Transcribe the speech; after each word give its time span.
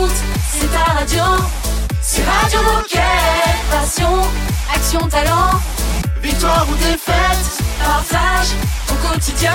écoutes, 0.00 0.16
c'est 0.52 0.70
ta 0.72 0.92
radio. 0.92 1.22
C'est 2.02 2.22
Radio 2.24 2.60
Moquette. 2.62 3.00
Passion, 3.70 4.22
action, 4.74 5.08
talent. 5.08 5.50
Victoire 6.22 6.66
ou 6.70 6.74
défaite, 6.76 7.62
partage 7.82 8.48
au 8.90 8.94
quotidien 9.08 9.54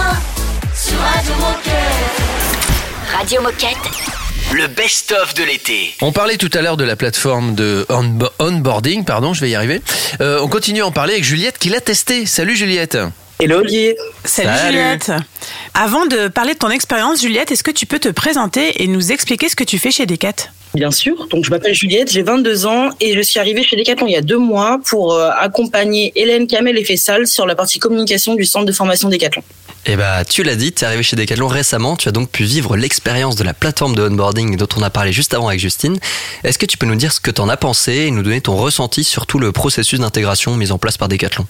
sur 0.73 0.97
Radio 0.99 1.33
Moquette. 1.35 3.17
Radio 3.17 3.41
Moquette. 3.41 3.91
Le 4.53 4.67
best-of 4.67 5.33
de 5.33 5.43
l'été. 5.43 5.95
On 6.01 6.11
parlait 6.11 6.37
tout 6.37 6.49
à 6.53 6.61
l'heure 6.61 6.77
de 6.77 6.83
la 6.83 6.95
plateforme 6.95 7.55
de 7.55 7.85
onbo- 7.89 8.29
onboarding, 8.39 9.03
pardon, 9.03 9.33
je 9.33 9.41
vais 9.41 9.49
y 9.49 9.55
arriver. 9.55 9.81
Euh, 10.21 10.39
on 10.41 10.47
continue 10.47 10.81
à 10.81 10.85
en 10.87 10.91
parler 10.91 11.13
avec 11.13 11.25
Juliette 11.25 11.57
qui 11.57 11.69
l'a 11.69 11.81
testé. 11.81 12.25
Salut 12.25 12.55
Juliette. 12.55 12.97
Hello 13.37 13.57
Olivier. 13.59 13.97
Salut, 14.23 14.49
Salut. 14.57 14.77
Juliette. 14.77 15.11
Avant 15.73 16.05
de 16.05 16.29
parler 16.29 16.53
de 16.53 16.59
ton 16.59 16.69
expérience, 16.69 17.21
Juliette, 17.21 17.51
est-ce 17.51 17.63
que 17.63 17.71
tu 17.71 17.85
peux 17.85 17.99
te 17.99 18.07
présenter 18.07 18.81
et 18.81 18.87
nous 18.87 19.11
expliquer 19.11 19.49
ce 19.49 19.57
que 19.57 19.65
tu 19.65 19.77
fais 19.77 19.91
chez 19.91 20.05
Decat? 20.05 20.51
Bien 20.73 20.89
sûr. 20.89 21.27
Donc 21.27 21.43
je 21.43 21.49
m'appelle 21.49 21.73
Juliette, 21.73 22.09
j'ai 22.09 22.21
22 22.21 22.65
ans 22.65 22.89
et 23.01 23.13
je 23.13 23.21
suis 23.21 23.39
arrivée 23.39 23.61
chez 23.63 23.75
Decathlon 23.75 24.07
il 24.07 24.13
y 24.13 24.17
a 24.17 24.21
deux 24.21 24.37
mois 24.37 24.79
pour 24.85 25.13
euh, 25.13 25.31
accompagner 25.37 26.13
Hélène 26.15 26.47
Kamel 26.47 26.77
et 26.77 26.85
Fessal 26.85 27.27
sur 27.27 27.45
la 27.45 27.55
partie 27.55 27.79
communication 27.79 28.35
du 28.35 28.45
centre 28.45 28.65
de 28.65 28.71
formation 28.71 29.09
Decathlon. 29.09 29.43
Eh 29.85 29.97
bah, 29.97 30.23
tu 30.23 30.43
l'as 30.43 30.55
dit, 30.55 30.71
tu 30.71 30.83
es 30.83 30.87
arrivé 30.87 31.03
chez 31.03 31.17
Decathlon 31.17 31.47
récemment, 31.47 31.97
tu 31.97 32.07
as 32.07 32.11
donc 32.11 32.29
pu 32.29 32.43
vivre 32.43 32.77
l'expérience 32.77 33.35
de 33.35 33.43
la 33.43 33.53
plateforme 33.53 33.95
de 33.95 34.01
onboarding 34.01 34.55
dont 34.55 34.67
on 34.77 34.81
a 34.81 34.89
parlé 34.89 35.11
juste 35.11 35.33
avant 35.33 35.49
avec 35.49 35.59
Justine. 35.59 35.97
Est-ce 36.45 36.57
que 36.57 36.65
tu 36.65 36.77
peux 36.77 36.85
nous 36.85 36.95
dire 36.95 37.11
ce 37.11 37.19
que 37.19 37.31
tu 37.31 37.41
en 37.41 37.49
as 37.49 37.57
pensé 37.57 37.93
et 37.93 38.11
nous 38.11 38.23
donner 38.23 38.41
ton 38.41 38.55
ressenti 38.55 39.03
sur 39.03 39.27
tout 39.27 39.39
le 39.39 39.51
processus 39.51 39.99
d'intégration 39.99 40.55
mis 40.55 40.71
en 40.71 40.77
place 40.77 40.97
par 40.97 41.09
Decathlon? 41.09 41.45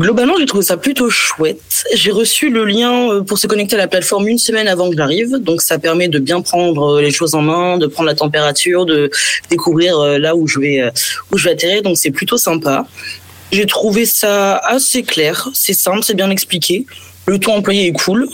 Globalement, 0.00 0.34
j'ai 0.38 0.46
trouvé 0.46 0.64
ça 0.64 0.76
plutôt 0.76 1.10
chouette. 1.10 1.84
J'ai 1.94 2.10
reçu 2.10 2.50
le 2.50 2.64
lien 2.64 3.10
euh, 3.10 3.22
pour 3.22 3.38
se 3.38 3.46
connecter 3.46 3.76
à 3.76 3.78
la 3.78 3.88
plateforme 3.88 4.26
une 4.26 4.38
semaine 4.38 4.66
avant 4.66 4.90
que 4.90 4.96
j'arrive, 4.96 5.36
donc 5.36 5.62
ça 5.62 5.78
permet 5.78 6.08
de 6.08 6.18
bien 6.18 6.40
prendre 6.40 6.96
euh, 6.96 7.02
les 7.02 7.10
choses 7.10 7.34
en 7.34 7.42
main, 7.42 7.78
de 7.78 7.86
prendre 7.86 8.08
la 8.08 8.14
température, 8.14 8.86
de 8.86 9.10
découvrir 9.50 9.98
euh, 9.98 10.18
là 10.18 10.34
où 10.34 10.48
je 10.48 10.58
vais 10.58 10.90
où 11.30 11.38
je 11.38 11.44
vais 11.44 11.52
atterrir. 11.52 11.82
Donc 11.82 11.98
c'est 11.98 12.10
plutôt 12.10 12.38
sympa. 12.38 12.86
J'ai 13.52 13.66
trouvé 13.66 14.06
ça 14.06 14.56
assez 14.56 15.02
clair, 15.02 15.50
c'est 15.52 15.74
simple, 15.74 16.02
c'est 16.02 16.14
bien 16.14 16.30
expliqué. 16.30 16.86
Le 17.26 17.38
ton 17.38 17.56
employé 17.56 17.86
est 17.86 17.92
cool. 17.92 18.26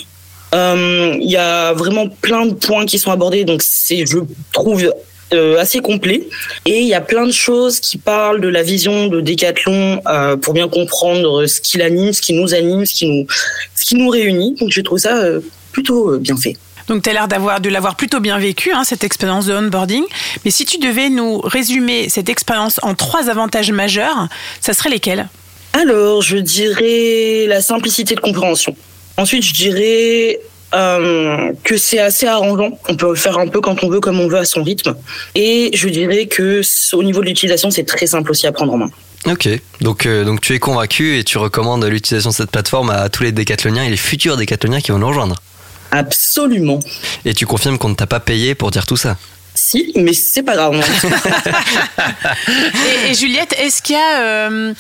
Il 0.53 1.31
y 1.31 1.37
a 1.37 1.75
vraiment 1.75 2.09
plein 2.09 2.47
de 2.47 2.55
points 2.55 2.87
qui 2.87 2.99
sont 2.99 3.11
abordés, 3.11 3.45
donc 3.45 3.63
c'est 3.63 4.07
je 4.07 4.19
trouve 4.53 4.91
euh, 5.33 5.59
assez 5.59 5.81
complet. 5.81 6.29
Et 6.67 6.81
il 6.81 6.89
y 6.89 6.95
a 6.95 7.01
plein 7.01 7.27
de 7.27 7.33
choses 7.33 7.81
qui 7.81 7.99
parlent 7.99 8.41
de 8.41 8.49
la 8.49 8.63
vision 8.63 9.09
de 9.09 9.21
Decathlon 9.21 10.01
euh, 10.07 10.37
pour 10.37 10.55
bien 10.55 10.69
comprendre 10.69 11.47
ce 11.47 11.61
qui 11.61 11.79
l'anime, 11.79 12.13
ce 12.13 12.23
qui 12.23 12.33
nous 12.33 12.55
anime, 12.55 12.87
ce 12.87 12.95
qui 12.95 13.07
nous, 13.07 13.27
ce 13.75 13.85
qui 13.85 13.97
nous 13.97 14.09
réunit. 14.09 14.55
Donc 14.59 14.71
j'ai 14.71 14.83
trouvé 14.83 15.01
ça 15.01 15.17
euh, 15.17 15.41
plutôt 15.73 16.13
euh, 16.13 16.19
bien 16.19 16.37
fait. 16.37 16.57
Donc, 16.89 17.03
tu 17.03 17.11
as 17.11 17.13
l'air 17.13 17.29
d'avoir, 17.29 17.61
de 17.61 17.69
l'avoir 17.69 17.97
plutôt 17.97 18.19
bien 18.19 18.39
vécu, 18.39 18.73
hein, 18.73 18.83
cette 18.83 19.05
expérience 19.05 19.45
de 19.45 19.53
onboarding. 19.53 20.05
Mais 20.45 20.51
si 20.51 20.65
tu 20.65 20.79
devais 20.79 21.11
nous 21.11 21.39
résumer 21.41 22.09
cette 22.09 22.31
expérience 22.31 22.81
en 22.83 22.95
trois 22.95 23.29
avantages 23.29 23.71
majeurs, 23.71 24.29
ça 24.63 24.73
serait 24.73 24.89
lesquels? 24.89 25.29
Alors, 25.75 26.23
je 26.23 26.39
dirais 26.39 27.45
la 27.47 27.61
simplicité 27.61 28.15
de 28.15 28.21
compréhension. 28.21 28.75
Ensuite, 29.19 29.45
je 29.45 29.53
dirais 29.53 30.41
euh, 30.75 31.53
que 31.65 31.77
c'est 31.77 31.99
assez 31.99 32.27
arrangeant. 32.27 32.79
On 32.89 32.97
peut 32.97 33.15
faire 33.15 33.39
un 33.39 33.49
peu 33.49 33.61
quand 33.61 33.83
on 33.85 33.89
veut, 33.89 34.01
comme 34.01 34.21
on 34.21 34.29
veut, 34.29 34.39
à 34.39 34.45
son 34.45 34.63
rythme. 34.63 34.95
Et 35.35 35.71
je 35.75 35.89
dirais 35.89 36.27
que 36.27 36.63
au 36.95 37.03
niveau 37.03 37.21
de 37.21 37.27
l'utilisation, 37.27 37.71
c'est 37.71 37.85
très 37.85 38.07
simple 38.07 38.31
aussi 38.31 38.47
à 38.47 38.53
prendre 38.53 38.73
en 38.75 38.79
main. 38.79 38.91
Ok, 39.27 39.49
donc, 39.81 40.07
euh, 40.07 40.25
donc 40.25 40.41
tu 40.41 40.55
es 40.55 40.59
convaincu 40.59 41.19
et 41.19 41.25
tu 41.25 41.39
recommandes 41.39 41.85
l'utilisation 41.85 42.31
de 42.31 42.35
cette 42.35 42.51
plateforme 42.51 42.91
à 42.91 43.09
tous 43.09 43.25
les 43.25 43.33
décathloniens 43.33 43.85
et 43.85 43.91
les 43.91 43.97
futurs 43.97 44.37
décathloniens 44.37 44.81
qui 44.81 44.93
vont 44.93 44.99
nous 44.99 45.09
rejoindre. 45.09 45.37
Absolument. 45.91 46.79
Et 47.25 47.35
tu 47.35 47.47
confirmes 47.47 47.79
qu'on 47.79 47.89
ne 47.89 47.95
t'a 47.95 48.07
pas 48.07 48.21
payé 48.21 48.55
pour 48.55 48.71
dire 48.71 48.87
tout 48.87 48.97
ça 48.97 49.17
Si, 49.61 49.93
mais 49.97 50.13
c'est 50.13 50.45
pas 50.45 50.55
grave. 50.55 50.77
et, 52.47 53.11
et 53.11 53.15
Juliette, 53.15 53.55
est-ce 53.59 53.83
qu'il 53.83 53.97
y 53.97 53.99
a 53.99 54.21
euh, 54.23 54.73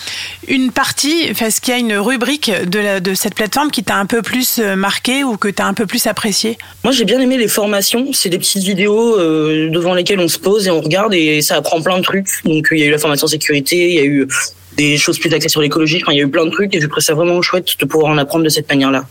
une 0.46 0.70
partie, 0.70 1.26
enfin, 1.32 1.46
est-ce 1.46 1.60
qu'il 1.60 1.74
y 1.74 1.76
a 1.76 1.80
une 1.80 1.94
rubrique 1.94 2.50
de, 2.64 2.78
la- 2.78 3.00
de 3.00 3.12
cette 3.14 3.34
plateforme 3.34 3.72
qui 3.72 3.82
t'a 3.82 3.96
un 3.96 4.06
peu 4.06 4.22
plus 4.22 4.60
euh, 4.60 4.76
marqué 4.76 5.24
ou 5.24 5.36
que 5.36 5.48
tu 5.48 5.60
as 5.60 5.66
un 5.66 5.74
peu 5.74 5.84
plus 5.86 6.06
apprécié? 6.06 6.58
Moi, 6.84 6.92
j'ai 6.92 7.04
bien 7.04 7.20
aimé 7.20 7.38
les 7.38 7.48
formations. 7.48 8.12
C'est 8.12 8.28
des 8.28 8.38
petites 8.38 8.62
vidéos 8.62 9.18
euh, 9.18 9.68
devant 9.68 9.94
lesquelles 9.94 10.20
on 10.20 10.28
se 10.28 10.38
pose 10.38 10.68
et 10.68 10.70
on 10.70 10.80
regarde 10.80 11.12
et 11.12 11.42
ça 11.42 11.56
apprend 11.56 11.82
plein 11.82 11.98
de 11.98 12.04
trucs. 12.04 12.28
Donc, 12.44 12.68
il 12.70 12.78
y 12.78 12.82
a 12.84 12.86
eu 12.86 12.90
la 12.92 12.98
formation 12.98 13.26
sécurité, 13.26 13.88
il 13.88 13.94
y 13.96 13.98
a 13.98 14.04
eu 14.04 14.28
des 14.76 14.96
choses 14.96 15.18
plus 15.18 15.34
axées 15.34 15.48
sur 15.48 15.60
l'écologie. 15.60 16.00
Enfin, 16.02 16.12
il 16.12 16.18
y 16.18 16.20
a 16.20 16.24
eu 16.24 16.30
plein 16.30 16.46
de 16.46 16.50
trucs 16.50 16.72
et 16.74 16.80
j'ai 16.80 16.86
trouvé 16.86 17.02
ça 17.02 17.14
vraiment 17.14 17.42
chouette 17.42 17.66
de 17.80 17.84
pouvoir 17.84 18.12
en 18.12 18.16
apprendre 18.18 18.44
de 18.44 18.48
cette 18.48 18.68
manière-là. 18.68 19.04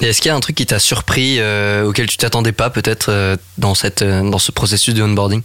Et 0.00 0.06
est-ce 0.06 0.20
qu'il 0.20 0.28
y 0.28 0.32
a 0.32 0.34
un 0.34 0.40
truc 0.40 0.56
qui 0.56 0.66
t'a 0.66 0.78
surpris, 0.78 1.36
euh, 1.38 1.84
auquel 1.86 2.06
tu 2.06 2.16
t'attendais 2.16 2.52
pas 2.52 2.70
peut-être 2.70 3.06
euh, 3.10 3.36
dans, 3.58 3.74
cette, 3.74 4.02
euh, 4.02 4.28
dans 4.28 4.38
ce 4.38 4.50
processus 4.50 4.94
de 4.94 5.02
onboarding? 5.02 5.42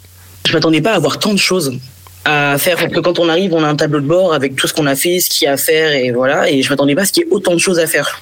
Je 0.47 0.53
m'attendais 0.53 0.81
pas 0.81 0.93
à 0.93 0.95
avoir 0.95 1.19
tant 1.19 1.33
de 1.33 1.39
choses 1.39 1.77
à 2.25 2.57
faire 2.57 2.77
parce 2.77 2.91
que 2.91 2.99
quand 2.99 3.19
on 3.19 3.29
arrive, 3.29 3.53
on 3.53 3.63
a 3.63 3.67
un 3.67 3.75
tableau 3.75 4.01
de 4.01 4.05
bord 4.05 4.33
avec 4.33 4.55
tout 4.55 4.67
ce 4.67 4.73
qu'on 4.73 4.85
a 4.85 4.95
fait, 4.95 5.19
ce 5.19 5.29
qu'il 5.29 5.45
y 5.45 5.47
a 5.47 5.53
à 5.53 5.57
faire 5.57 5.93
et 5.93 6.11
voilà. 6.11 6.49
Et 6.49 6.61
je 6.61 6.69
m'attendais 6.69 6.95
pas 6.95 7.03
à 7.03 7.05
ce 7.05 7.13
qu'il 7.13 7.23
y 7.23 7.25
ait 7.25 7.29
autant 7.31 7.53
de 7.53 7.59
choses 7.59 7.79
à 7.79 7.87
faire. 7.87 8.21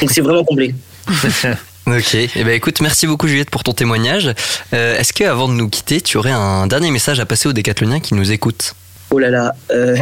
Donc, 0.00 0.10
c'est 0.10 0.20
vraiment 0.20 0.44
complet. 0.44 0.74
Ok, 1.88 2.14
eh 2.14 2.28
ben 2.42 2.48
écoute, 2.48 2.80
merci 2.80 3.06
beaucoup 3.06 3.28
Juliette 3.28 3.48
pour 3.48 3.62
ton 3.62 3.72
témoignage. 3.72 4.34
Euh, 4.74 4.98
Est-ce 4.98 5.12
que 5.12 5.22
avant 5.22 5.46
de 5.46 5.52
nous 5.52 5.68
quitter, 5.68 6.00
tu 6.00 6.16
aurais 6.16 6.32
un 6.32 6.66
dernier 6.66 6.90
message 6.90 7.20
à 7.20 7.26
passer 7.26 7.48
aux 7.48 7.52
décathloniens 7.52 8.00
qui 8.00 8.14
nous 8.14 8.32
écoutent? 8.32 8.74
Oh 9.12 9.20
là 9.20 9.30
là. 9.30 9.54
Euh, 9.70 9.96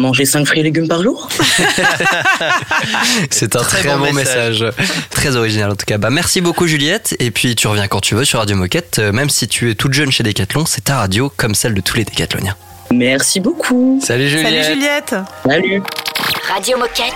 manger 0.00 0.24
5 0.24 0.44
fruits 0.46 0.60
et 0.60 0.62
légumes 0.64 0.88
par 0.88 1.02
jour 1.02 1.28
C'est 3.30 3.54
un 3.56 3.60
très, 3.60 3.80
Très 3.82 3.88
bon 3.90 3.98
bon 4.06 4.12
message. 4.12 4.64
très 5.10 5.36
original 5.36 5.70
en 5.70 5.76
tout 5.76 5.86
cas. 5.86 5.98
Bah 5.98 6.10
merci 6.10 6.40
beaucoup 6.40 6.66
Juliette, 6.66 7.14
et 7.18 7.30
puis 7.30 7.54
tu 7.54 7.66
reviens 7.68 7.86
quand 7.88 8.00
tu 8.00 8.14
veux 8.14 8.24
sur 8.24 8.38
Radio 8.40 8.56
Moquette, 8.56 8.98
Euh, 8.98 9.12
même 9.12 9.30
si 9.30 9.46
tu 9.48 9.70
es 9.70 9.74
toute 9.74 9.92
jeune 9.92 10.10
chez 10.10 10.22
Decathlon, 10.22 10.66
c'est 10.66 10.84
ta 10.84 10.96
radio 10.96 11.32
comme 11.36 11.54
celle 11.54 11.74
de 11.74 11.80
tous 11.80 11.96
les 11.96 12.04
décathloniens. 12.04 12.56
Merci 12.92 13.38
beaucoup. 13.40 14.00
Salut 14.04 14.28
Juliette. 14.28 14.64
Salut 14.64 14.74
Juliette 14.74 15.14
Salut. 15.46 15.82
Radio 16.52 16.76
Moquette. 16.78 17.14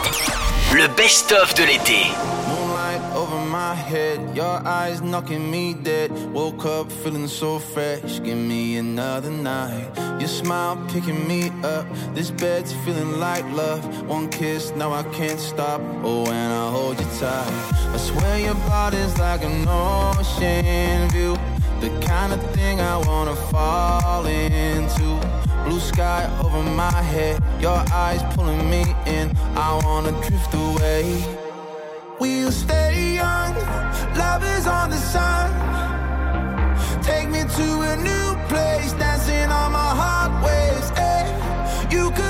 Le 0.72 0.86
best-of 0.96 1.54
de 1.54 1.64
l'été. 1.64 1.98
Your 4.34 4.66
eyes 4.66 5.00
knocking 5.00 5.48
me 5.48 5.74
dead. 5.74 6.10
Woke 6.32 6.66
up 6.66 6.90
feeling 6.90 7.28
so 7.28 7.60
fresh, 7.60 8.20
give 8.20 8.36
me 8.36 8.78
another 8.78 9.30
night. 9.30 9.86
Your 10.18 10.26
smile 10.28 10.76
picking 10.88 11.28
me 11.28 11.50
up, 11.62 11.86
this 12.16 12.32
bed's 12.32 12.72
feeling 12.84 13.20
like 13.20 13.44
love. 13.52 14.08
One 14.08 14.28
kiss, 14.28 14.72
now 14.74 14.92
I 14.92 15.04
can't 15.14 15.38
stop. 15.38 15.80
Oh, 16.02 16.24
when 16.24 16.50
I 16.50 16.68
hold 16.68 16.98
you 16.98 17.06
tight, 17.20 17.52
I 17.94 17.96
swear 17.96 18.40
your 18.40 18.54
body's 18.66 19.16
like 19.20 19.44
an 19.44 19.68
ocean 19.68 21.08
view. 21.10 21.36
The 21.80 21.90
kind 22.04 22.32
of 22.32 22.40
thing 22.54 22.80
I 22.80 22.96
wanna 23.06 23.36
fall 23.36 24.26
into. 24.26 25.20
Blue 25.64 25.78
sky 25.78 26.28
over 26.42 26.60
my 26.60 26.90
head, 26.90 27.40
your 27.60 27.78
eyes 27.92 28.22
pulling 28.34 28.68
me 28.68 28.82
in. 29.06 29.30
I 29.54 29.80
wanna 29.84 30.10
drift 30.22 30.52
away. 30.54 31.43
We'll 32.20 32.52
stay 32.52 33.14
young, 33.16 33.54
love 34.16 34.42
is 34.44 34.66
on 34.66 34.90
the 34.90 34.96
sun. 34.96 35.50
Take 37.02 37.28
me 37.28 37.40
to 37.42 37.80
a 37.92 37.96
new 37.96 38.36
place, 38.48 38.92
dancing 38.94 39.50
on 39.50 39.72
my 39.72 39.90
heart 40.00 40.32
waves. 40.44 40.90
eh. 40.96 41.26
You 41.90 42.10
could 42.12 42.23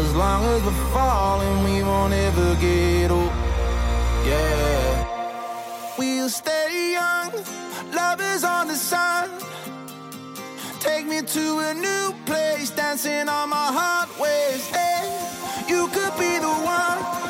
As 0.00 0.14
long 0.14 0.44
as 0.44 0.62
we're 0.64 0.84
falling, 0.94 1.62
we 1.62 1.82
won't 1.82 2.14
ever 2.14 2.54
get 2.56 3.10
old. 3.10 3.32
Yeah. 4.24 5.04
We'll 5.98 6.30
stay 6.30 6.92
young, 6.92 7.32
Lovers 7.92 8.42
on 8.42 8.68
the 8.68 8.76
sun. 8.76 9.28
Take 10.80 11.04
me 11.06 11.20
to 11.20 11.58
a 11.68 11.74
new 11.74 12.14
place, 12.24 12.70
dancing 12.70 13.28
on 13.28 13.50
my 13.50 13.68
heart 13.78 14.08
waves. 14.18 14.66
Hey, 14.68 15.04
you 15.68 15.86
could 15.88 16.14
be 16.18 16.32
the 16.38 16.54
one. 16.76 17.29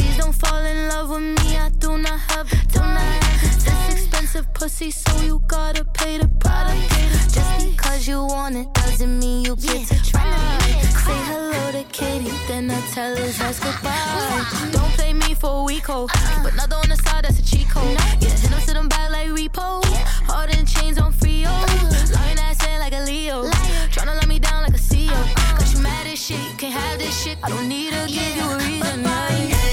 don't 0.31 0.49
fall 0.49 0.65
in 0.65 0.87
love 0.87 1.09
with 1.09 1.21
me, 1.21 1.57
I 1.57 1.69
do 1.79 1.97
not 1.97 2.19
have 2.31 2.49
the 2.49 2.57
tonight. 2.71 3.19
This 3.41 4.03
expensive 4.03 4.53
pussy, 4.53 4.91
so 4.91 5.11
you 5.21 5.41
gotta 5.47 5.83
pay 5.83 6.17
the 6.17 6.27
price. 6.39 7.33
Just 7.33 7.71
because 7.71 8.07
you 8.07 8.23
want 8.23 8.55
it 8.55 8.73
doesn't 8.73 9.19
mean 9.19 9.45
you 9.45 9.55
get 9.55 9.87
to 9.87 9.97
try. 10.09 10.57
Say 11.05 11.19
hello 11.29 11.71
to 11.71 11.83
Katie, 11.91 12.31
then 12.47 12.69
I 12.71 12.79
tell 12.93 13.15
his 13.15 13.39
ass 13.41 13.59
goodbye. 13.59 14.71
Don't 14.71 14.91
play 14.93 15.13
me 15.13 15.33
for 15.33 15.61
a 15.61 15.63
week, 15.63 15.89
oh. 15.89 16.07
ho. 16.09 16.43
But 16.43 16.53
another 16.53 16.77
on 16.77 16.89
the 16.89 16.97
side, 16.97 17.25
that's 17.25 17.39
a 17.39 17.43
cheat 17.43 17.69
code. 17.69 17.97
Yeah, 18.21 18.29
hit 18.29 18.51
him 18.51 18.61
to 18.67 18.73
them 18.73 18.87
back 18.87 19.09
like 19.09 19.29
repo. 19.29 19.83
All 20.29 20.47
in 20.57 20.65
chains 20.65 20.97
on 20.97 21.11
Frio. 21.11 21.49
Uh-huh. 21.49 22.15
Lying 22.15 22.39
ass 22.39 22.65
in 22.67 22.79
like 22.79 22.93
a 22.93 23.03
Leo. 23.03 23.49
Trying 23.91 24.07
to 24.07 24.13
let 24.13 24.27
me 24.27 24.39
down 24.39 24.63
like 24.63 24.75
a 24.75 24.83
CEO. 24.89 25.11
Uh-uh. 25.11 25.57
Cause 25.57 25.73
you 25.73 25.79
mad 25.81 26.07
as 26.07 26.23
shit, 26.23 26.39
you 26.39 26.55
can't 26.57 26.73
have 26.73 26.99
this 26.99 27.23
shit. 27.23 27.37
I 27.43 27.49
don't 27.49 27.67
need 27.67 27.91
to 27.91 28.07
give 28.07 28.35
you 28.37 28.43
a 28.43 28.57
reason. 28.57 29.05
Uh-uh. 29.05 29.49
Now. 29.49 29.70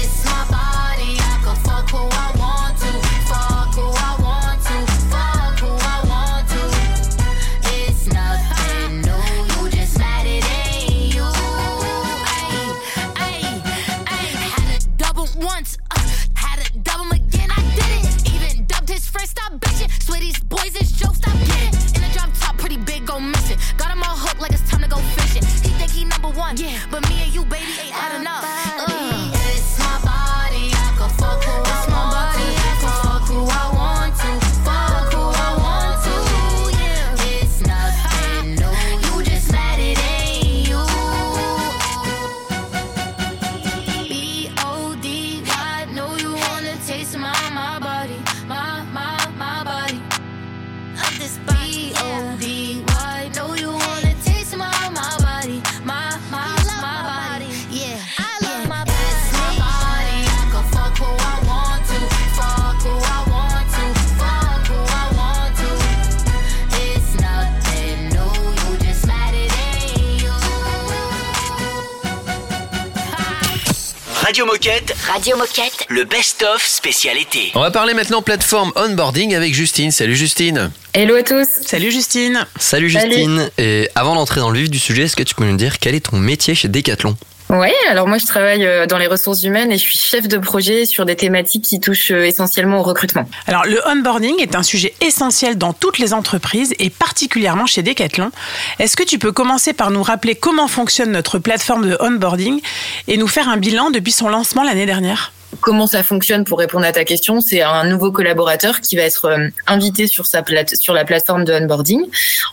Radio 75.11 75.35
Moquette. 75.37 75.87
le 75.89 76.03
best-of 76.03 76.63
spécialité. 76.63 77.51
On 77.55 77.61
va 77.61 77.71
parler 77.71 77.95
maintenant 77.95 78.21
plateforme 78.21 78.71
onboarding 78.75 79.33
avec 79.33 79.55
Justine. 79.55 79.89
Salut 79.89 80.15
Justine. 80.15 80.69
Hello 80.93 81.15
à 81.15 81.23
tous. 81.23 81.47
Salut 81.65 81.91
Justine. 81.91 82.45
Salut 82.59 82.89
Justine. 82.89 83.49
Et 83.57 83.89
avant 83.95 84.13
d'entrer 84.13 84.39
dans 84.39 84.51
le 84.51 84.59
vif 84.59 84.69
du 84.69 84.77
sujet, 84.77 85.03
est-ce 85.03 85.15
que 85.15 85.23
tu 85.23 85.33
peux 85.33 85.45
nous 85.45 85.57
dire 85.57 85.79
quel 85.79 85.95
est 85.95 86.11
ton 86.11 86.17
métier 86.17 86.53
chez 86.53 86.67
Decathlon? 86.67 87.17
Ouais, 87.49 87.73
alors 87.89 88.07
moi 88.07 88.19
je 88.19 88.27
travaille 88.27 88.63
euh, 88.63 88.85
dans 88.85 88.99
les 88.99 89.07
ressources 89.07 89.41
humaines 89.41 89.71
et 89.71 89.77
je 89.77 89.81
suis 89.81 89.97
chef 89.97 90.27
de 90.27 90.37
projet 90.37 90.85
sur 90.85 91.05
des 91.05 91.15
thématiques 91.15 91.65
qui 91.65 91.79
touchent 91.79 92.11
euh, 92.11 92.27
essentiellement 92.27 92.81
au 92.81 92.83
recrutement. 92.83 93.27
Alors 93.47 93.65
le 93.65 93.81
onboarding 93.87 94.39
est 94.39 94.53
un 94.53 94.61
sujet 94.61 94.93
essentiel 95.01 95.57
dans 95.57 95.73
toutes 95.73 95.97
les 95.97 96.13
entreprises 96.13 96.75
et 96.77 96.91
particulièrement 96.91 97.65
chez 97.65 97.81
Decathlon. 97.81 98.29
Est-ce 98.77 98.95
que 98.95 99.01
tu 99.01 99.17
peux 99.17 99.31
commencer 99.31 99.73
par 99.73 99.89
nous 99.89 100.03
rappeler 100.03 100.35
comment 100.35 100.67
fonctionne 100.67 101.11
notre 101.11 101.39
plateforme 101.39 101.89
de 101.89 101.97
onboarding 101.99 102.61
et 103.07 103.17
nous 103.17 103.27
faire 103.27 103.49
un 103.49 103.57
bilan 103.57 103.89
depuis 103.89 104.11
son 104.11 104.29
lancement 104.29 104.61
l'année 104.61 104.85
dernière? 104.85 105.33
Comment 105.59 105.87
ça 105.87 106.03
fonctionne 106.03 106.43
pour 106.43 106.59
répondre 106.59 106.85
à 106.85 106.91
ta 106.91 107.03
question? 107.03 107.41
C'est 107.41 107.63
un 107.63 107.85
nouveau 107.85 108.11
collaborateur 108.11 108.79
qui 108.79 108.95
va 108.95 109.01
être 109.01 109.25
euh, 109.25 109.47
invité 109.65 110.05
sur 110.05 110.27
sa 110.27 110.43
plate 110.43 110.75
sur 110.75 110.93
la 110.93 111.03
plateforme 111.03 111.45
de 111.45 111.53
onboarding. 111.53 112.05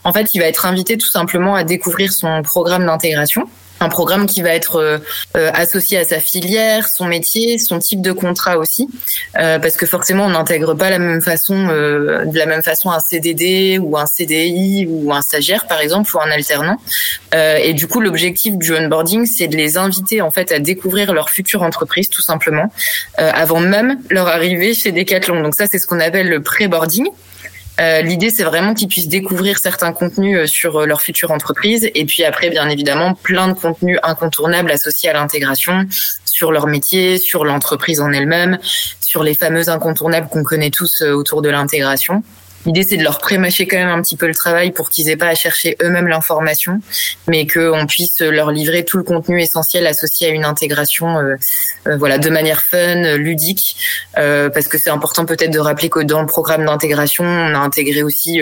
En 0.03 0.11
fait, 0.11 0.33
il 0.33 0.39
va 0.39 0.47
être 0.47 0.65
invité 0.65 0.97
tout 0.97 1.11
simplement 1.11 1.53
à 1.53 1.63
découvrir 1.63 2.11
son 2.11 2.41
programme 2.41 2.87
d'intégration 2.87 3.47
un 3.79 3.89
programme 3.89 4.25
qui 4.25 4.41
va 4.41 4.49
être 4.49 4.77
euh, 4.77 4.97
euh, 5.35 5.51
associé 5.53 5.97
à 5.97 6.05
sa 6.05 6.19
filière, 6.19 6.87
son 6.87 7.05
métier, 7.05 7.57
son 7.57 7.79
type 7.79 8.01
de 8.01 8.11
contrat 8.11 8.57
aussi, 8.57 8.87
euh, 9.37 9.59
parce 9.59 9.77
que 9.77 9.85
forcément 9.85 10.25
on 10.25 10.29
n'intègre 10.29 10.73
pas 10.73 10.89
la 10.89 10.99
même 10.99 11.21
façon, 11.21 11.67
euh, 11.69 12.25
de 12.25 12.37
la 12.37 12.45
même 12.45 12.63
façon 12.63 12.89
un 12.91 12.99
CDD 12.99 13.79
ou 13.79 13.97
un 13.97 14.05
CDI 14.05 14.87
ou 14.89 15.13
un 15.13 15.21
stagiaire 15.21 15.67
par 15.67 15.79
exemple 15.79 16.15
ou 16.15 16.19
un 16.19 16.31
alternant. 16.31 16.77
Euh, 17.33 17.57
et 17.57 17.73
du 17.73 17.87
coup 17.87 17.99
l'objectif 17.99 18.57
du 18.57 18.73
onboarding 18.73 19.25
c'est 19.25 19.47
de 19.47 19.55
les 19.55 19.77
inviter 19.77 20.21
en 20.21 20.31
fait 20.31 20.51
à 20.51 20.59
découvrir 20.59 21.13
leur 21.13 21.29
future 21.29 21.61
entreprise 21.61 22.09
tout 22.09 22.21
simplement 22.21 22.71
euh, 23.19 23.31
avant 23.33 23.59
même 23.59 23.99
leur 24.09 24.27
arrivée 24.27 24.73
chez 24.73 24.91
Decathlon. 24.91 25.41
Donc 25.41 25.55
ça 25.55 25.67
c'est 25.67 25.79
ce 25.79 25.87
qu'on 25.87 25.99
appelle 25.99 26.29
le 26.29 26.41
pré-boarding. 26.41 27.07
Euh, 27.79 28.01
L'idée, 28.01 28.29
c'est 28.29 28.43
vraiment 28.43 28.73
qu'ils 28.73 28.87
puissent 28.87 29.07
découvrir 29.07 29.59
certains 29.59 29.93
contenus 29.93 30.37
euh, 30.37 30.45
sur 30.47 30.77
euh, 30.77 30.85
leur 30.85 31.01
future 31.01 31.31
entreprise 31.31 31.89
et 31.93 32.05
puis 32.05 32.23
après, 32.23 32.49
bien 32.49 32.67
évidemment, 32.69 33.13
plein 33.13 33.47
de 33.47 33.53
contenus 33.53 33.99
incontournables 34.01 34.71
associés 34.71 35.09
à 35.09 35.13
l'intégration 35.13 35.85
sur 36.25 36.51
leur 36.51 36.67
métier, 36.67 37.17
sur 37.19 37.45
l'entreprise 37.45 38.01
en 38.01 38.11
elle-même, 38.11 38.57
sur 39.01 39.23
les 39.23 39.35
fameux 39.35 39.69
incontournables 39.69 40.27
qu'on 40.27 40.43
connaît 40.43 40.71
tous 40.71 41.01
autour 41.01 41.41
de 41.41 41.49
l'intégration. 41.49 42.23
L'idée, 42.65 42.83
c'est 42.83 42.97
de 42.97 43.03
leur 43.03 43.19
prémâcher 43.19 43.65
quand 43.67 43.77
même 43.77 43.87
un 43.87 44.01
petit 44.01 44.17
peu 44.17 44.27
le 44.27 44.35
travail 44.35 44.71
pour 44.71 44.89
qu'ils 44.89 45.09
aient 45.09 45.15
pas 45.15 45.27
à 45.27 45.35
chercher 45.35 45.77
eux-mêmes 45.81 46.07
l'information, 46.07 46.79
mais 47.27 47.47
qu'on 47.47 47.85
puisse 47.87 48.19
leur 48.19 48.51
livrer 48.51 48.83
tout 48.83 48.97
le 48.97 49.03
contenu 49.03 49.41
essentiel 49.41 49.87
associé 49.87 50.27
à 50.27 50.31
une 50.31 50.43
intégration, 50.45 51.17
euh, 51.17 51.35
euh, 51.87 51.95
voilà, 51.97 52.17
de 52.17 52.29
manière 52.29 52.61
fun, 52.61 52.77
euh, 52.77 53.17
ludique, 53.17 53.77
euh, 54.17 54.49
parce 54.49 54.67
que 54.67 54.77
c'est 54.77 54.89
important 54.89 55.25
peut-être 55.25 55.51
de 55.51 55.59
rappeler 55.59 55.89
que 55.89 56.01
dans 56.01 56.19
le 56.21 56.27
programme 56.27 56.65
d'intégration, 56.65 57.23
on 57.23 57.55
a 57.55 57.59
intégré 57.59 58.03
aussi 58.03 58.41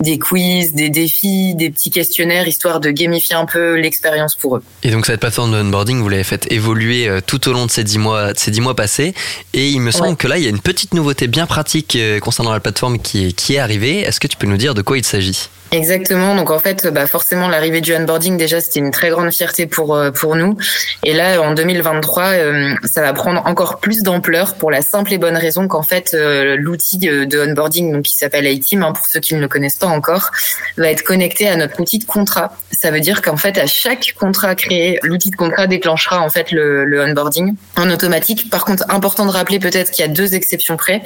des 0.00 0.18
quiz, 0.18 0.72
des 0.74 0.88
défis, 0.90 1.54
des 1.56 1.70
petits 1.70 1.90
questionnaires, 1.90 2.46
histoire 2.46 2.80
de 2.80 2.90
gamifier 2.90 3.34
un 3.36 3.46
peu 3.46 3.74
l'expérience 3.74 4.36
pour 4.36 4.56
eux. 4.56 4.62
Et 4.82 4.90
donc 4.90 5.06
cette 5.06 5.20
plateforme 5.20 5.52
de 5.52 5.56
onboarding, 5.58 6.00
vous 6.00 6.08
l'avez 6.08 6.24
faite 6.24 6.50
évoluer 6.52 7.08
tout 7.26 7.48
au 7.48 7.52
long 7.52 7.66
de 7.66 7.70
ces 7.70 7.82
dix 7.84 7.98
mois, 7.98 8.32
de 8.32 8.38
ces 8.38 8.50
dix 8.50 8.60
mois 8.60 8.76
passés. 8.76 9.14
Et 9.52 9.68
il 9.70 9.80
me 9.80 9.90
semble 9.90 10.04
Ouais. 10.10 10.16
que 10.16 10.28
là, 10.28 10.36
il 10.36 10.44
y 10.44 10.46
a 10.46 10.50
une 10.50 10.60
petite 10.60 10.92
nouveauté 10.94 11.26
bien 11.28 11.46
pratique 11.46 11.96
concernant 12.20 12.52
la 12.52 12.60
plateforme 12.60 12.98
qui 12.98 13.28
est, 13.28 13.32
qui 13.32 13.53
est 13.53 13.53
arrivée. 13.58 14.00
Est-ce 14.00 14.20
que 14.20 14.26
tu 14.26 14.36
peux 14.36 14.46
nous 14.46 14.56
dire 14.56 14.74
de 14.74 14.82
quoi 14.82 14.98
il 14.98 15.04
s'agit? 15.04 15.48
Exactement. 15.72 16.36
Donc 16.36 16.50
en 16.50 16.58
fait, 16.58 16.86
bah 16.86 17.06
forcément, 17.06 17.48
l'arrivée 17.48 17.80
du 17.80 17.94
onboarding 17.94 18.36
déjà, 18.36 18.60
c'était 18.60 18.78
une 18.78 18.92
très 18.92 19.10
grande 19.10 19.32
fierté 19.32 19.66
pour 19.66 19.96
euh, 19.96 20.10
pour 20.10 20.36
nous. 20.36 20.56
Et 21.02 21.12
là, 21.12 21.40
en 21.42 21.52
2023, 21.52 22.22
euh, 22.24 22.74
ça 22.84 23.02
va 23.02 23.12
prendre 23.12 23.42
encore 23.46 23.80
plus 23.80 24.02
d'ampleur 24.02 24.54
pour 24.54 24.70
la 24.70 24.82
simple 24.82 25.12
et 25.12 25.18
bonne 25.18 25.36
raison 25.36 25.66
qu'en 25.66 25.82
fait, 25.82 26.14
euh, 26.14 26.56
l'outil 26.56 26.98
de 26.98 27.50
onboarding, 27.50 27.92
donc 27.92 28.02
qui 28.02 28.14
s'appelle 28.14 28.46
iTeam, 28.46 28.82
hein, 28.82 28.92
pour 28.92 29.06
ceux 29.06 29.20
qui 29.20 29.34
ne 29.34 29.40
le 29.40 29.48
connaissent 29.48 29.78
pas 29.78 29.88
encore, 29.88 30.30
va 30.76 30.90
être 30.90 31.02
connecté 31.02 31.48
à 31.48 31.56
notre 31.56 31.80
outil 31.80 31.98
de 31.98 32.04
contrat. 32.04 32.56
Ça 32.70 32.90
veut 32.90 33.00
dire 33.00 33.20
qu'en 33.20 33.36
fait, 33.36 33.58
à 33.58 33.66
chaque 33.66 34.14
contrat 34.18 34.54
créé, 34.54 35.00
l'outil 35.02 35.30
de 35.30 35.36
contrat 35.36 35.66
déclenchera 35.66 36.20
en 36.20 36.30
fait 36.30 36.52
le, 36.52 36.84
le 36.84 37.02
onboarding 37.02 37.56
en 37.76 37.90
automatique. 37.90 38.48
Par 38.48 38.64
contre, 38.64 38.84
important 38.90 39.26
de 39.26 39.32
rappeler 39.32 39.58
peut-être 39.58 39.90
qu'il 39.90 40.04
y 40.04 40.08
a 40.08 40.12
deux 40.12 40.34
exceptions 40.34 40.76
près. 40.76 41.02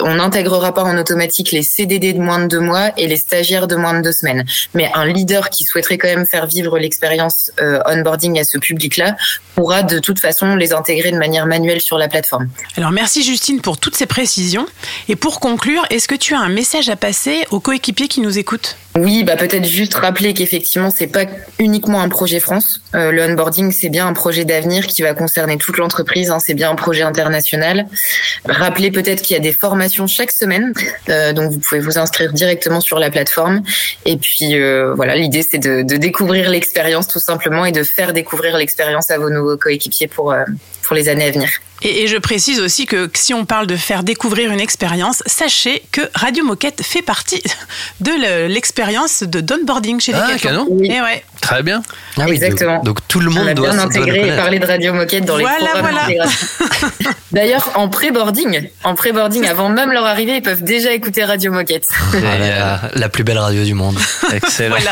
On 0.00 0.16
n'intégrera 0.16 0.74
pas 0.74 0.82
en 0.82 0.98
automatique 0.98 1.52
les 1.52 1.62
CDD 1.62 2.12
de 2.12 2.20
moins 2.20 2.40
de 2.40 2.46
deux 2.46 2.60
mois 2.60 2.90
et 2.96 3.06
les 3.06 3.16
stagiaires 3.16 3.68
de 3.68 3.76
moins 3.76 3.94
de 3.94 3.97
deux 4.00 4.12
semaines. 4.12 4.44
Mais 4.74 4.90
un 4.94 5.06
leader 5.06 5.50
qui 5.50 5.64
souhaiterait 5.64 5.98
quand 5.98 6.08
même 6.08 6.26
faire 6.26 6.46
vivre 6.46 6.78
l'expérience 6.78 7.50
euh, 7.60 7.80
onboarding 7.86 8.38
à 8.38 8.44
ce 8.44 8.58
public-là 8.58 9.16
pourra 9.58 9.82
de 9.82 9.98
toute 9.98 10.20
façon 10.20 10.54
les 10.54 10.72
intégrer 10.72 11.10
de 11.10 11.18
manière 11.18 11.44
manuelle 11.44 11.80
sur 11.80 11.98
la 11.98 12.06
plateforme. 12.06 12.48
Alors 12.76 12.92
merci 12.92 13.24
Justine 13.24 13.60
pour 13.60 13.76
toutes 13.76 13.96
ces 13.96 14.06
précisions. 14.06 14.66
Et 15.08 15.16
pour 15.16 15.40
conclure, 15.40 15.84
est-ce 15.90 16.06
que 16.06 16.14
tu 16.14 16.32
as 16.32 16.38
un 16.38 16.48
message 16.48 16.88
à 16.90 16.94
passer 16.94 17.44
aux 17.50 17.58
coéquipiers 17.58 18.06
qui 18.06 18.20
nous 18.20 18.38
écoutent? 18.38 18.76
Oui, 18.96 19.22
bah 19.22 19.36
peut-être 19.36 19.66
juste 19.66 19.94
rappeler 19.94 20.34
qu'effectivement 20.34 20.90
c'est 20.90 21.06
pas 21.06 21.24
uniquement 21.58 22.00
un 22.00 22.08
projet 22.08 22.40
France. 22.40 22.80
Euh, 22.94 23.12
le 23.12 23.22
onboarding 23.24 23.70
c'est 23.70 23.90
bien 23.90 24.06
un 24.06 24.12
projet 24.12 24.44
d'avenir 24.44 24.86
qui 24.86 25.02
va 25.02 25.14
concerner 25.14 25.56
toute 25.56 25.76
l'entreprise. 25.76 26.30
hein, 26.30 26.38
c'est 26.38 26.54
bien 26.54 26.70
un 26.70 26.74
projet 26.74 27.02
international. 27.02 27.86
Rappelez 28.44 28.90
peut-être 28.90 29.22
qu'il 29.22 29.34
y 29.34 29.36
a 29.36 29.42
des 29.42 29.52
formations 29.52 30.06
chaque 30.06 30.32
semaine, 30.32 30.72
euh, 31.08 31.32
donc 31.32 31.52
vous 31.52 31.58
pouvez 31.58 31.80
vous 31.80 31.98
inscrire 31.98 32.32
directement 32.32 32.80
sur 32.80 32.98
la 32.98 33.10
plateforme. 33.10 33.62
Et 34.04 34.16
puis 34.16 34.56
euh, 34.56 34.94
voilà, 34.94 35.16
l'idée 35.16 35.44
c'est 35.48 35.58
de, 35.58 35.82
de 35.82 35.96
découvrir 35.96 36.48
l'expérience 36.48 37.08
tout 37.08 37.20
simplement 37.20 37.64
et 37.64 37.72
de 37.72 37.82
faire 37.84 38.12
découvrir 38.12 38.56
l'expérience 38.56 39.10
à 39.10 39.18
vos 39.18 39.30
nouveaux 39.30 39.47
coéquipiers 39.56 40.08
pour 40.08 40.32
euh, 40.32 40.44
pour 40.88 40.96
les 40.96 41.08
années 41.08 41.26
à 41.26 41.30
venir. 41.30 41.48
et, 41.82 42.02
et 42.02 42.06
je 42.08 42.16
précise 42.16 42.58
aussi 42.60 42.86
que 42.86 43.08
si 43.14 43.32
on 43.34 43.44
parle 43.44 43.66
de 43.68 43.76
faire 43.76 44.02
découvrir 44.02 44.50
une 44.50 44.58
expérience, 44.60 45.22
sachez 45.26 45.82
que 45.92 46.00
Radio 46.14 46.42
Moquette 46.44 46.82
fait 46.82 47.02
partie 47.02 47.42
de 48.00 48.10
le- 48.10 48.46
l'expérience 48.52 49.22
de 49.22 49.40
d'onboarding 49.40 50.00
chez 50.00 50.12
Ah, 50.14 50.26
Decathlon. 50.32 50.64
canon. 50.66 50.82
Et 50.82 51.00
ouais. 51.00 51.22
Très 51.40 51.62
bien. 51.62 51.82
Ah 52.16 52.22
oui, 52.26 52.32
Exactement. 52.34 52.76
Donc, 52.76 52.84
donc 52.84 52.98
tout 53.08 53.20
le 53.20 53.28
On 53.30 53.34
monde 53.34 53.48
a 53.48 53.54
doit, 53.54 53.70
bien 53.70 53.78
intégré 53.78 54.28
et 54.28 54.36
parlé 54.36 54.58
de 54.58 54.66
Radio 54.66 54.92
Moquette 54.92 55.24
dans 55.24 55.38
Voilà, 55.38 55.58
les 55.60 55.66
programmes 55.66 55.82
voilà. 55.92 56.00
d'intégration. 56.02 56.48
D'ailleurs, 57.32 57.70
en 57.74 57.88
pré-boarding, 57.88 58.68
en 58.84 58.94
pré-boarding, 58.94 59.46
avant 59.46 59.68
même 59.68 59.92
leur 59.92 60.04
arrivée, 60.06 60.36
ils 60.36 60.42
peuvent 60.42 60.62
déjà 60.64 60.92
écouter 60.92 61.22
Radio 61.24 61.52
Moquette. 61.52 61.86
Ah 62.14 62.38
là, 62.38 62.80
la 62.94 63.08
plus 63.08 63.22
belle 63.24 63.38
radio 63.38 63.62
du 63.62 63.74
monde. 63.74 63.98
Excellent. 64.32 64.76
Voilà. 64.76 64.90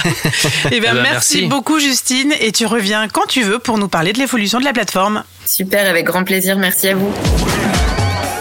Eh 0.70 0.80
ben, 0.80 0.94
ben, 0.94 1.02
merci, 1.02 1.38
merci. 1.38 1.46
beaucoup 1.46 1.80
Justine 1.80 2.32
et 2.40 2.52
tu 2.52 2.66
reviens 2.66 3.08
quand 3.08 3.26
tu 3.26 3.42
veux 3.42 3.58
pour 3.58 3.78
nous 3.78 3.88
parler 3.88 4.12
de 4.12 4.18
l'évolution 4.18 4.60
de 4.60 4.64
la 4.64 4.72
plateforme. 4.72 5.24
Super, 5.46 5.88
avec 5.88 6.04
grand 6.06 6.24
plaisir. 6.24 6.58
Merci 6.58 6.88
à 6.88 6.94
vous. 6.94 7.10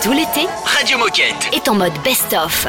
Tout 0.01 0.11
l'été 0.11 0.47
Radio 0.65 0.97
Moquette. 0.97 1.49
est 1.53 1.67
en 1.69 1.75
mode 1.75 1.93
best-of. 2.03 2.67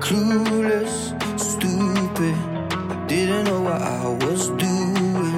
Clueless, 0.00 1.14
stupid. 1.36 2.34
Didn't 3.06 3.44
know 3.44 3.60
what 3.62 3.80
I 3.82 4.06
was 4.24 4.48
doing. 4.56 5.34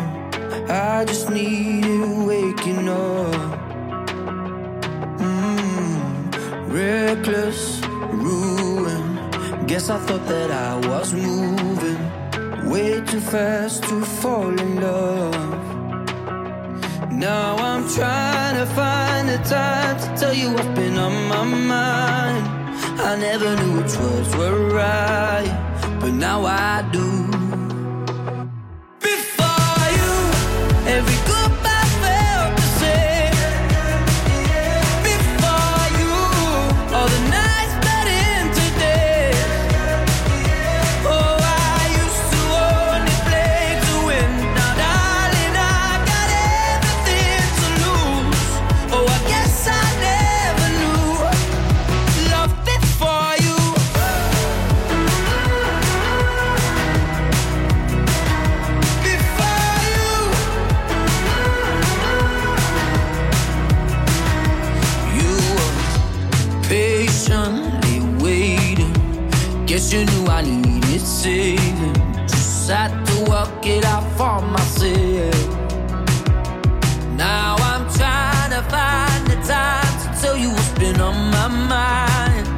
I 0.69 1.05
just 1.07 1.29
needed 1.31 2.01
waking 2.27 2.89
up. 2.89 3.35
Mm, 5.19 6.73
reckless, 6.73 7.81
ruin. 8.13 8.62
Guess 9.73 9.89
I 9.89 9.99
thought 10.01 10.27
that 10.27 10.51
I 10.51 10.87
was 10.87 11.15
moving 11.15 11.99
way 12.69 13.01
too 13.01 13.21
fast 13.21 13.83
to 13.85 14.05
fall 14.21 14.53
in 14.61 14.79
love. 14.79 15.35
Now 17.11 17.57
I'm 17.57 17.89
trying 17.89 18.57
to 18.57 18.67
find 18.75 19.31
the 19.31 19.39
time 19.49 19.97
to 19.99 20.21
tell 20.21 20.35
you 20.35 20.53
what's 20.53 20.69
been 20.79 20.99
on 20.99 21.15
my 21.27 21.45
mind. 21.45 22.47
I 23.01 23.17
never 23.19 23.57
knew 23.57 23.79
which 23.79 23.97
words 23.97 24.37
were 24.37 24.75
right, 24.75 25.97
but 26.01 26.13
now 26.13 26.45
I 26.45 26.87
do. 26.93 27.32
Just 71.23 72.27
just 72.27 72.69
had 72.69 73.07
to 73.07 73.31
work 73.31 73.65
it 73.65 73.85
out 73.85 74.03
for 74.17 74.45
myself. 74.45 75.49
Now 77.17 77.55
I'm 77.61 77.89
trying 77.95 78.51
to 78.51 78.63
find 78.69 79.27
the 79.29 79.37
time 79.47 79.95
to 80.03 80.21
tell 80.21 80.37
you 80.37 80.51
what's 80.51 80.73
been 80.81 81.01
on 81.01 81.31
my 81.31 81.47
mind. 81.47 82.49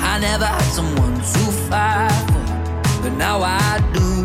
I 0.00 0.18
never 0.22 0.46
had 0.46 0.62
someone 0.72 1.16
to 1.16 1.44
fight 1.68 2.24
for, 2.32 3.02
but 3.02 3.12
now 3.18 3.42
I 3.42 3.80
do. 3.92 4.23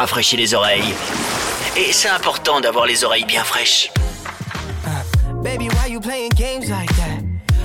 Rafraîchit 0.00 0.38
les 0.38 0.54
oreilles. 0.54 0.94
Et 1.76 1.92
c'est 1.92 2.08
important 2.08 2.60
d'avoir 2.60 2.86
les 2.86 3.04
oreilles 3.04 3.26
bien 3.26 3.44
fraîches. 3.44 3.92
Baby, 5.42 5.68
why 5.68 5.90
you 5.90 6.00
playing 6.00 6.30
games 6.30 6.70
like 6.70 6.90
that? 6.96 7.22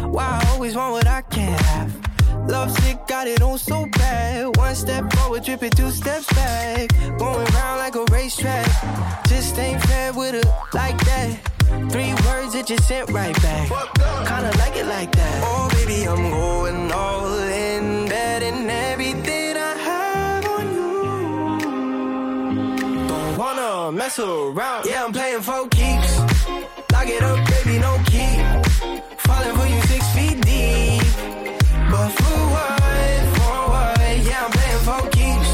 Why 0.10 0.24
I 0.24 0.54
always 0.54 0.76
want 0.76 0.92
what 0.92 1.08
I 1.08 1.22
can't 1.30 1.60
have? 1.62 1.92
Love 2.48 2.72
sick, 2.72 2.98
got 3.08 3.28
it 3.28 3.42
on 3.42 3.58
so 3.58 3.86
bad. 3.98 4.56
One 4.58 4.76
step 4.76 5.12
forward, 5.14 5.46
tripping 5.46 5.72
two 5.72 5.92
steps 5.92 6.28
back. 6.34 6.90
Going 7.18 7.48
round 7.56 7.80
like 7.80 7.96
a 7.96 8.04
racetrack. 8.12 8.68
Just 9.28 9.58
ain't 9.58 9.82
fair 9.84 10.12
with 10.14 10.36
it 10.36 10.46
like 10.74 10.98
that. 11.06 11.40
Three 11.90 12.14
words 12.28 12.54
that 12.54 12.70
you 12.70 12.78
sent 12.80 13.12
right 13.12 13.36
back. 13.42 13.68
Kinda 14.28 14.52
like 14.60 14.76
it 14.76 14.88
like 14.88 15.12
that. 15.16 15.42
Oh, 15.44 15.70
baby, 15.74 16.08
I'm 16.08 16.30
going 16.30 16.92
all 16.92 17.40
in. 17.50 18.08
Betting 18.08 18.70
everything 18.70 19.45
wanna 23.96 24.04
mess 24.04 24.20
around. 24.20 24.86
Yeah, 24.86 25.06
I'm 25.06 25.14
playing 25.14 25.42
for 25.42 25.68
keeps. 25.70 26.20
Lock 26.92 27.08
it 27.08 27.22
up, 27.22 27.40
baby, 27.50 27.80
no 27.80 27.98
key. 28.06 28.34
Falling 29.18 29.56
for 29.58 29.68
you 29.68 29.82
six 29.82 30.04
feet 30.16 30.42
deep. 30.42 31.02
But 31.92 32.10
for 32.18 32.40
what? 32.54 32.82
For 33.36 33.58
what? 33.74 34.00
Yeah, 34.28 34.46
I'm 34.46 34.52
playing 34.52 34.84
for 34.88 35.02
keeps. 35.16 35.52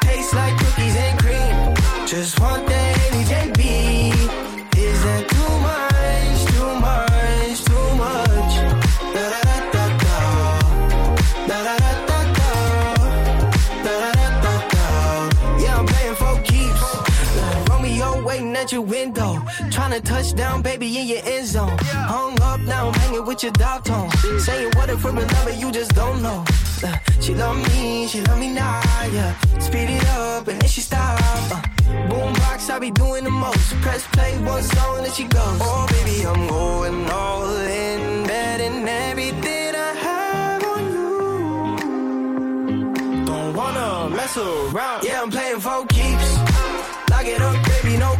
Tastes 0.00 0.34
like 0.34 0.56
cookies 0.58 0.96
and 0.96 1.18
cream. 1.18 2.06
Just 2.06 2.40
want 2.40 2.65
your 18.72 18.82
window. 18.82 19.40
Trying 19.70 19.92
to 19.92 20.00
touch 20.00 20.34
down, 20.34 20.62
baby, 20.62 20.98
in 20.98 21.06
your 21.06 21.20
end 21.24 21.46
zone. 21.46 21.76
Hung 21.80 22.40
up, 22.42 22.60
now 22.60 22.88
I'm 22.88 22.94
hanging 22.94 23.24
with 23.24 23.42
your 23.42 23.52
dog 23.52 23.84
tone. 23.84 24.10
Saying 24.40 24.72
what 24.76 24.90
if 24.90 25.02
we're 25.04 25.10
in 25.10 25.16
love, 25.16 25.44
but 25.44 25.56
you 25.58 25.70
just 25.70 25.94
don't 25.94 26.22
know. 26.22 26.44
Uh, 26.84 26.96
she 27.20 27.34
love 27.34 27.56
me, 27.68 28.06
she 28.06 28.20
love 28.22 28.38
me 28.38 28.52
now, 28.52 28.80
yeah. 29.12 29.34
Speed 29.58 29.90
it 29.90 30.06
up 30.08 30.46
and 30.48 30.60
then 30.60 30.68
she 30.68 30.80
stop. 30.80 31.18
Uh, 31.50 31.62
boombox, 32.08 32.70
I 32.70 32.78
be 32.78 32.90
doing 32.90 33.24
the 33.24 33.30
most. 33.30 33.74
Press 33.82 34.06
play, 34.08 34.36
one 34.44 34.62
song, 34.62 35.02
then 35.02 35.12
she 35.12 35.24
goes. 35.24 35.58
Oh, 35.60 35.86
baby, 35.90 36.26
I'm 36.26 36.46
going 36.48 37.10
all 37.10 37.56
in, 37.56 38.26
betting 38.26 38.86
everything 38.88 39.74
I 39.74 39.92
have 40.06 40.64
on 40.64 40.84
you. 40.92 41.76
Don't 43.26 43.54
wanna 43.54 44.10
mess 44.14 44.36
around. 44.36 45.04
Yeah, 45.04 45.22
I'm 45.22 45.30
playing 45.30 45.60
for 45.60 45.86
keeps. 45.86 46.38
Lock 47.10 47.24
it 47.24 47.40
up, 47.40 47.56
baby, 47.66 47.96
no 47.96 48.16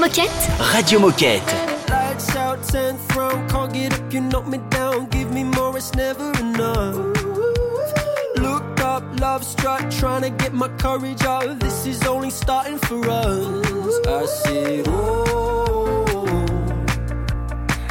Radio 0.00 0.06
Moquette 0.06 0.74
Radio 0.74 0.98
Moquette. 1.00 1.90
Lights 1.90 2.36
out, 2.36 2.60
10th 2.60 3.16
round, 3.16 3.50
can't 3.50 3.72
get 3.72 3.92
up, 3.94 4.12
you 4.12 4.20
knock 4.20 4.46
me 4.46 4.58
down. 4.70 5.06
Give 5.06 5.32
me 5.32 5.42
more, 5.42 5.76
it's 5.76 5.92
never 5.94 6.30
enough. 6.38 6.94
Look 8.36 8.80
up, 8.80 9.02
love 9.20 9.42
struck, 9.42 9.90
trying 9.90 10.22
to 10.22 10.30
get 10.30 10.52
my 10.52 10.68
courage 10.78 11.22
up. 11.24 11.58
This 11.58 11.84
is 11.84 12.04
only 12.06 12.30
starting 12.30 12.78
for 12.78 13.10
us. 13.10 14.06
I 14.06 14.26
said, 14.26 14.84
oh, 14.86 16.36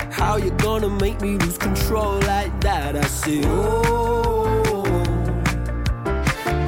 how 0.10 0.38
you 0.38 0.52
gonna 0.52 0.90
make 0.90 1.20
me 1.20 1.38
lose 1.38 1.58
control 1.58 2.20
like 2.22 2.58
that? 2.62 2.96
I 2.96 3.02
said, 3.02 3.44
oh, 3.48 4.62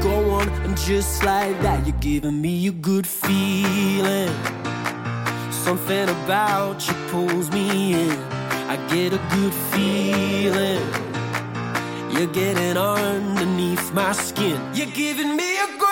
go 0.04 0.32
on 0.32 0.50
and 0.50 0.76
just 0.78 1.24
like 1.24 1.58
that, 1.62 1.88
you're 1.88 1.96
giving 2.00 2.42
me 2.42 2.68
a 2.68 2.72
good 2.72 3.08
feeling. 3.08 4.59
Something 5.64 6.08
about 6.10 6.88
you 6.88 6.94
pulls 7.10 7.52
me 7.52 7.94
in. 7.94 8.18
I 8.72 8.76
get 8.90 9.14
a 9.14 9.22
good 9.36 9.54
feeling. 9.72 10.82
You're 12.12 12.34
getting 12.34 12.78
underneath 12.78 13.94
my 13.94 14.14
skin. 14.14 14.58
You're 14.74 14.88
giving 14.88 15.36
me 15.36 15.58
a 15.58 15.68
good 15.78 15.89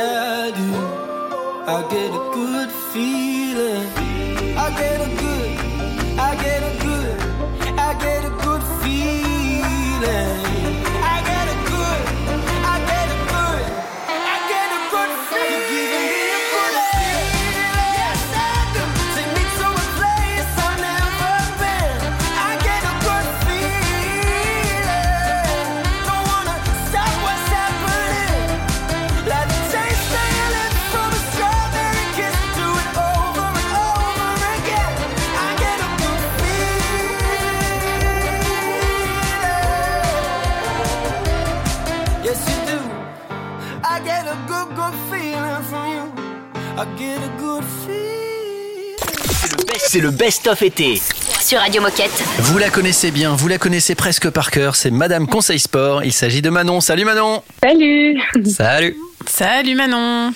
I 0.00 0.50
do. 0.52 0.68
I 1.66 1.82
get 1.90 2.10
a 2.10 2.22
good 2.32 2.70
feeling. 2.92 3.88
I 4.56 4.70
get 4.78 5.00
a 5.00 5.10
good, 5.22 5.50
I 6.18 6.34
get 6.42 6.62
a 6.62 6.74
good, 6.84 7.20
I 7.78 7.94
get 7.98 8.24
a 8.24 8.30
good 8.30 8.62
feeling. 8.82 10.47
C'est 49.98 50.04
le 50.04 50.10
best-of 50.12 50.62
été. 50.62 51.00
Sur 51.40 51.58
Radio 51.58 51.82
Moquette. 51.82 52.22
Vous 52.38 52.58
la 52.58 52.70
connaissez 52.70 53.10
bien, 53.10 53.34
vous 53.34 53.48
la 53.48 53.58
connaissez 53.58 53.96
presque 53.96 54.30
par 54.30 54.52
cœur, 54.52 54.76
c'est 54.76 54.92
Madame 54.92 55.26
Conseil 55.26 55.58
Sport. 55.58 56.04
Il 56.04 56.12
s'agit 56.12 56.40
de 56.40 56.50
Manon. 56.50 56.80
Salut 56.80 57.04
Manon 57.04 57.42
Salut 57.60 58.16
Salut 58.46 58.96
Salut 59.28 59.74
Manon 59.74 60.32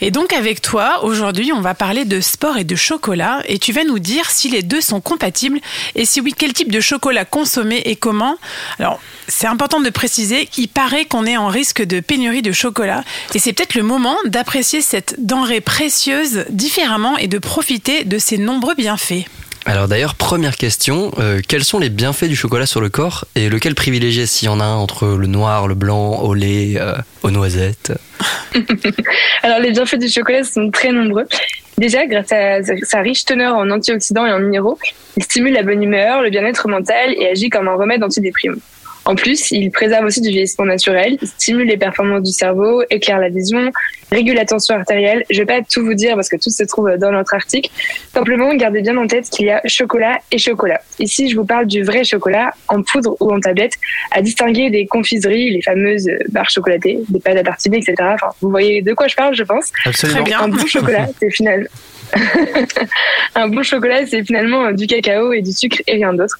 Et 0.00 0.10
donc 0.12 0.32
avec 0.32 0.62
toi, 0.62 1.02
aujourd'hui, 1.02 1.52
on 1.52 1.60
va 1.60 1.74
parler 1.74 2.04
de 2.04 2.20
sport 2.20 2.56
et 2.56 2.64
de 2.64 2.76
chocolat 2.76 3.42
et 3.46 3.58
tu 3.58 3.72
vas 3.72 3.84
nous 3.84 3.98
dire 3.98 4.30
si 4.30 4.48
les 4.48 4.62
deux 4.62 4.80
sont 4.80 5.00
compatibles 5.00 5.58
et 5.96 6.04
si 6.04 6.20
oui, 6.20 6.32
quel 6.38 6.52
type 6.52 6.70
de 6.70 6.80
chocolat 6.80 7.24
consommer 7.24 7.82
et 7.84 7.96
comment. 7.96 8.36
Alors, 8.78 9.00
c'est 9.26 9.48
important 9.48 9.80
de 9.80 9.90
préciser 9.90 10.46
qu'il 10.46 10.68
paraît 10.68 11.04
qu'on 11.04 11.26
est 11.26 11.36
en 11.36 11.48
risque 11.48 11.82
de 11.82 11.98
pénurie 12.00 12.42
de 12.42 12.52
chocolat 12.52 13.02
et 13.34 13.40
c'est 13.40 13.52
peut-être 13.52 13.74
le 13.74 13.82
moment 13.82 14.16
d'apprécier 14.24 14.82
cette 14.82 15.16
denrée 15.18 15.60
précieuse 15.60 16.44
différemment 16.48 17.18
et 17.18 17.26
de 17.26 17.38
profiter 17.38 18.04
de 18.04 18.18
ses 18.18 18.38
nombreux 18.38 18.76
bienfaits. 18.76 19.24
Alors 19.66 19.88
d'ailleurs, 19.88 20.14
première 20.14 20.56
question, 20.56 21.10
euh, 21.18 21.40
quels 21.46 21.64
sont 21.64 21.78
les 21.78 21.90
bienfaits 21.90 22.24
du 22.24 22.36
chocolat 22.36 22.66
sur 22.66 22.80
le 22.80 22.88
corps 22.88 23.26
et 23.34 23.48
lequel 23.48 23.74
privilégier 23.74 24.26
s'il 24.26 24.46
y 24.46 24.48
en 24.48 24.60
a 24.60 24.66
entre 24.66 25.06
le 25.08 25.26
noir, 25.26 25.68
le 25.68 25.74
blanc, 25.74 26.20
au 26.20 26.34
lait, 26.34 26.76
euh, 26.78 26.94
aux 27.22 27.30
noisettes 27.30 27.92
Alors, 29.42 29.58
les 29.58 29.72
bienfaits 29.72 29.98
du 29.98 30.08
chocolat 30.08 30.44
sont 30.44 30.70
très 30.70 30.92
nombreux. 30.92 31.26
Déjà, 31.76 32.06
grâce 32.06 32.32
à 32.32 32.62
sa 32.82 33.00
riche 33.00 33.24
teneur 33.24 33.54
en 33.54 33.70
antioxydants 33.70 34.26
et 34.26 34.32
en 34.32 34.40
minéraux, 34.40 34.78
il 35.16 35.22
stimule 35.22 35.52
la 35.52 35.62
bonne 35.62 35.82
humeur, 35.82 36.22
le 36.22 36.30
bien-être 36.30 36.66
mental 36.68 37.14
et 37.16 37.28
agit 37.28 37.50
comme 37.50 37.68
un 37.68 37.76
remède 37.76 38.02
antidéprime. 38.02 38.56
En 39.08 39.14
plus, 39.14 39.52
il 39.52 39.70
préserve 39.70 40.04
aussi 40.04 40.20
du 40.20 40.28
vieillissement 40.28 40.66
naturel, 40.66 41.16
il 41.22 41.26
stimule 41.26 41.66
les 41.66 41.78
performances 41.78 42.22
du 42.22 42.30
cerveau, 42.30 42.82
éclaire 42.90 43.18
la 43.18 43.30
vision, 43.30 43.72
régule 44.12 44.34
la 44.34 44.44
tension 44.44 44.74
artérielle. 44.74 45.24
Je 45.30 45.38
vais 45.38 45.46
pas 45.46 45.62
tout 45.62 45.82
vous 45.82 45.94
dire 45.94 46.14
parce 46.14 46.28
que 46.28 46.36
tout 46.36 46.50
se 46.50 46.62
trouve 46.64 46.90
dans 46.98 47.10
notre 47.10 47.32
article. 47.32 47.70
Simplement, 48.12 48.54
gardez 48.54 48.82
bien 48.82 48.98
en 48.98 49.06
tête 49.06 49.30
qu'il 49.30 49.46
y 49.46 49.50
a 49.50 49.62
chocolat 49.64 50.18
et 50.30 50.36
chocolat. 50.36 50.82
Ici, 50.98 51.30
je 51.30 51.36
vous 51.36 51.46
parle 51.46 51.64
du 51.64 51.82
vrai 51.84 52.04
chocolat 52.04 52.50
en 52.68 52.82
poudre 52.82 53.16
ou 53.20 53.32
en 53.32 53.40
tablette, 53.40 53.72
à 54.10 54.20
distinguer 54.20 54.68
des 54.68 54.86
confiseries, 54.86 55.52
les 55.52 55.62
fameuses 55.62 56.06
barres 56.28 56.50
chocolatées, 56.50 56.98
des 57.08 57.18
pâtes 57.18 57.38
à 57.38 57.42
tartiner, 57.42 57.78
etc. 57.78 57.94
Enfin, 58.00 58.28
vous 58.42 58.50
voyez 58.50 58.82
de 58.82 58.92
quoi 58.92 59.08
je 59.08 59.16
parle, 59.16 59.34
je 59.34 59.42
pense. 59.42 59.72
Absolument. 59.86 60.18
Très 60.18 60.24
bien. 60.28 60.40
Un 60.42 60.48
bon 60.48 60.66
chocolat, 60.66 61.08
c'est 61.18 61.30
final. 61.30 61.66
un 63.34 63.48
bon 63.48 63.62
chocolat, 63.62 64.04
c'est 64.06 64.22
finalement 64.22 64.70
du 64.72 64.86
cacao 64.86 65.32
et 65.32 65.40
du 65.40 65.52
sucre 65.52 65.80
et 65.86 65.94
rien 65.94 66.12
d'autre. 66.12 66.36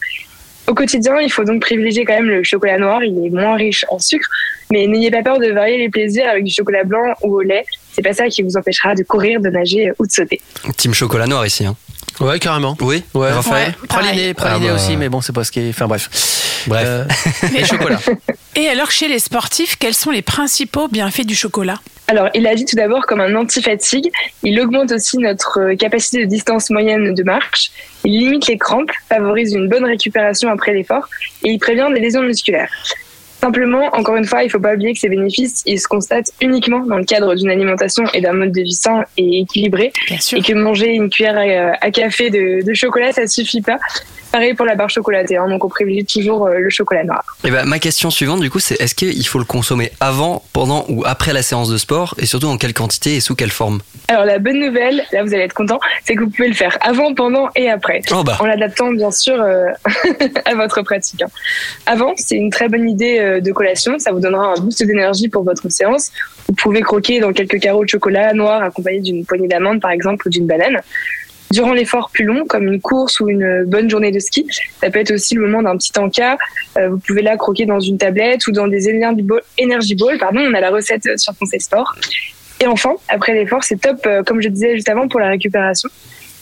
Au 0.68 0.74
quotidien, 0.74 1.18
il 1.20 1.30
faut 1.32 1.44
donc 1.44 1.62
privilégier 1.62 2.04
quand 2.04 2.14
même 2.14 2.28
le 2.28 2.42
chocolat 2.44 2.78
noir. 2.78 3.02
Il 3.02 3.26
est 3.26 3.30
moins 3.30 3.56
riche 3.56 3.84
en 3.90 3.98
sucre, 3.98 4.28
mais 4.70 4.86
n'ayez 4.86 5.10
pas 5.10 5.22
peur 5.22 5.38
de 5.38 5.46
varier 5.50 5.78
les 5.78 5.88
plaisirs 5.88 6.28
avec 6.28 6.44
du 6.44 6.52
chocolat 6.52 6.84
blanc 6.84 7.14
ou 7.22 7.36
au 7.36 7.40
lait. 7.42 7.64
C'est 7.92 8.02
pas 8.02 8.12
ça 8.12 8.28
qui 8.28 8.42
vous 8.42 8.56
empêchera 8.56 8.94
de 8.94 9.02
courir, 9.02 9.40
de 9.40 9.48
nager 9.48 9.90
ou 9.98 10.06
de 10.06 10.12
sauter. 10.12 10.40
Team 10.76 10.92
chocolat 10.94 11.26
noir 11.26 11.46
ici. 11.46 11.64
Hein. 11.64 11.74
Ouais, 12.20 12.38
carrément. 12.38 12.76
Oui, 12.80 13.02
Ouais, 13.14 13.30
Raphaël 13.30 13.74
Ouais. 13.80 13.86
Praliné, 13.88 14.34
praliné 14.34 14.66
Ah 14.68 14.74
bah. 14.74 14.76
aussi, 14.76 14.96
mais 14.96 15.08
bon, 15.08 15.20
c'est 15.20 15.32
pas 15.32 15.44
ce 15.44 15.50
qui 15.52 15.60
est. 15.60 15.68
Enfin 15.70 15.86
bref. 15.86 16.08
Bref. 16.66 16.84
Euh, 16.86 17.04
et 17.56 17.64
chocolat. 17.64 17.98
Et 18.56 18.68
alors, 18.68 18.90
chez 18.90 19.08
les 19.08 19.20
sportifs, 19.20 19.76
quels 19.78 19.94
sont 19.94 20.10
les 20.10 20.22
principaux 20.22 20.88
bienfaits 20.88 21.24
du 21.26 21.34
chocolat? 21.34 21.80
Alors, 22.10 22.30
il 22.34 22.46
agit 22.46 22.64
tout 22.64 22.74
d'abord 22.74 23.04
comme 23.04 23.20
un 23.20 23.34
anti-fatigue. 23.34 24.10
Il 24.42 24.58
augmente 24.60 24.92
aussi 24.92 25.18
notre 25.18 25.60
euh, 25.60 25.76
capacité 25.76 26.20
de 26.20 26.24
distance 26.24 26.70
moyenne 26.70 27.12
de 27.12 27.22
marche. 27.22 27.70
Il 28.02 28.18
limite 28.18 28.46
les 28.46 28.56
crampes, 28.56 28.90
favorise 29.10 29.52
une 29.52 29.68
bonne 29.68 29.84
récupération 29.84 30.48
après 30.48 30.72
l'effort 30.72 31.06
et 31.44 31.50
il 31.50 31.58
prévient 31.58 31.88
des 31.92 32.00
lésions 32.00 32.22
musculaires. 32.22 32.72
Simplement, 33.40 33.86
encore 33.92 34.16
une 34.16 34.24
fois, 34.24 34.42
il 34.42 34.46
ne 34.46 34.50
faut 34.50 34.58
pas 34.58 34.74
oublier 34.74 34.92
que 34.94 34.98
ces 34.98 35.08
bénéfices, 35.08 35.62
ils 35.64 35.80
se 35.80 35.86
constatent 35.86 36.30
uniquement 36.40 36.80
dans 36.80 36.96
le 36.98 37.04
cadre 37.04 37.34
d'une 37.34 37.50
alimentation 37.50 38.04
et 38.12 38.20
d'un 38.20 38.32
mode 38.32 38.52
de 38.52 38.62
vie 38.62 38.72
sain 38.74 39.04
et 39.16 39.40
équilibré. 39.40 39.92
Bien 40.08 40.18
sûr. 40.18 40.38
Et 40.38 40.42
que 40.42 40.52
manger 40.54 40.88
une 40.88 41.08
cuillère 41.08 41.36
à, 41.38 41.76
à 41.84 41.90
café 41.90 42.30
de, 42.30 42.64
de 42.66 42.74
chocolat, 42.74 43.12
ça 43.12 43.26
suffit 43.26 43.62
pas. 43.62 43.78
Pareil 44.30 44.52
pour 44.52 44.66
la 44.66 44.74
barre 44.74 44.90
chocolatée, 44.90 45.38
hein, 45.38 45.48
donc 45.48 45.64
on 45.64 45.70
privilégie 45.70 46.04
toujours 46.04 46.46
euh, 46.48 46.58
le 46.58 46.68
chocolat 46.68 47.02
noir. 47.02 47.24
Et 47.44 47.50
ben, 47.50 47.64
ma 47.64 47.78
question 47.78 48.10
suivante, 48.10 48.40
du 48.40 48.50
coup, 48.50 48.58
c'est 48.58 48.78
est-ce 48.78 48.94
qu'il 48.94 49.26
faut 49.26 49.38
le 49.38 49.46
consommer 49.46 49.90
avant, 50.00 50.42
pendant 50.52 50.84
ou 50.90 51.02
après 51.06 51.32
la 51.32 51.40
séance 51.40 51.70
de 51.70 51.78
sport? 51.78 52.14
Et 52.18 52.26
surtout, 52.26 52.48
en 52.48 52.58
quelle 52.58 52.74
quantité 52.74 53.16
et 53.16 53.20
sous 53.20 53.34
quelle 53.34 53.48
forme? 53.50 53.80
Alors 54.08 54.26
la 54.26 54.38
bonne 54.38 54.58
nouvelle, 54.60 55.02
là 55.12 55.22
vous 55.22 55.32
allez 55.32 55.44
être 55.44 55.54
content, 55.54 55.78
c'est 56.04 56.14
que 56.14 56.24
vous 56.24 56.30
pouvez 56.30 56.48
le 56.48 56.54
faire 56.54 56.76
avant, 56.82 57.14
pendant 57.14 57.48
et 57.56 57.70
après. 57.70 58.02
Oh 58.10 58.22
bah. 58.22 58.36
En 58.40 58.44
l'adaptant 58.44 58.90
bien 58.92 59.10
sûr 59.10 59.40
euh, 59.40 59.64
à 60.44 60.54
votre 60.54 60.82
pratique. 60.82 61.22
hein. 61.22 61.28
Avant, 61.86 62.12
c'est 62.16 62.36
une 62.36 62.50
très 62.50 62.68
bonne 62.68 62.88
idée 62.88 63.20
euh, 63.20 63.27
de 63.40 63.52
collation, 63.52 63.98
ça 63.98 64.12
vous 64.12 64.20
donnera 64.20 64.54
un 64.54 64.60
boost 64.60 64.82
d'énergie 64.84 65.28
pour 65.28 65.44
votre 65.44 65.68
séance. 65.70 66.10
Vous 66.46 66.54
pouvez 66.54 66.80
croquer 66.80 67.20
dans 67.20 67.32
quelques 67.32 67.60
carreaux 67.60 67.84
de 67.84 67.88
chocolat 67.88 68.32
noir 68.32 68.62
accompagnés 68.62 69.00
d'une 69.00 69.24
poignée 69.24 69.48
d'amandes 69.48 69.80
par 69.80 69.90
exemple 69.90 70.26
ou 70.26 70.30
d'une 70.30 70.46
banane. 70.46 70.80
Durant 71.50 71.72
l'effort 71.72 72.10
plus 72.12 72.24
long, 72.24 72.44
comme 72.46 72.64
une 72.64 72.80
course 72.80 73.20
ou 73.20 73.30
une 73.30 73.64
bonne 73.64 73.88
journée 73.88 74.10
de 74.10 74.18
ski, 74.18 74.46
ça 74.80 74.90
peut 74.90 74.98
être 74.98 75.12
aussi 75.12 75.34
le 75.34 75.40
moment 75.40 75.62
d'un 75.62 75.78
petit 75.78 75.98
encas. 75.98 76.36
Euh, 76.76 76.90
vous 76.90 76.98
pouvez 76.98 77.22
là 77.22 77.38
croquer 77.38 77.64
dans 77.64 77.80
une 77.80 77.96
tablette 77.96 78.46
ou 78.46 78.52
dans 78.52 78.68
des 78.68 78.90
Energy 78.90 79.22
Ball. 79.22 79.40
Energy 79.58 79.94
Ball 79.94 80.18
pardon, 80.18 80.40
on 80.40 80.52
a 80.52 80.60
la 80.60 80.70
recette 80.70 81.06
euh, 81.06 81.16
sur 81.16 81.34
Conseil 81.38 81.60
Sport. 81.60 81.94
Et 82.60 82.66
enfin, 82.66 82.96
après 83.08 83.32
l'effort, 83.32 83.64
c'est 83.64 83.80
top, 83.80 83.98
euh, 84.04 84.22
comme 84.22 84.42
je 84.42 84.48
disais 84.48 84.74
juste 84.74 84.88
avant, 84.90 85.08
pour 85.08 85.20
la 85.20 85.28
récupération. 85.28 85.88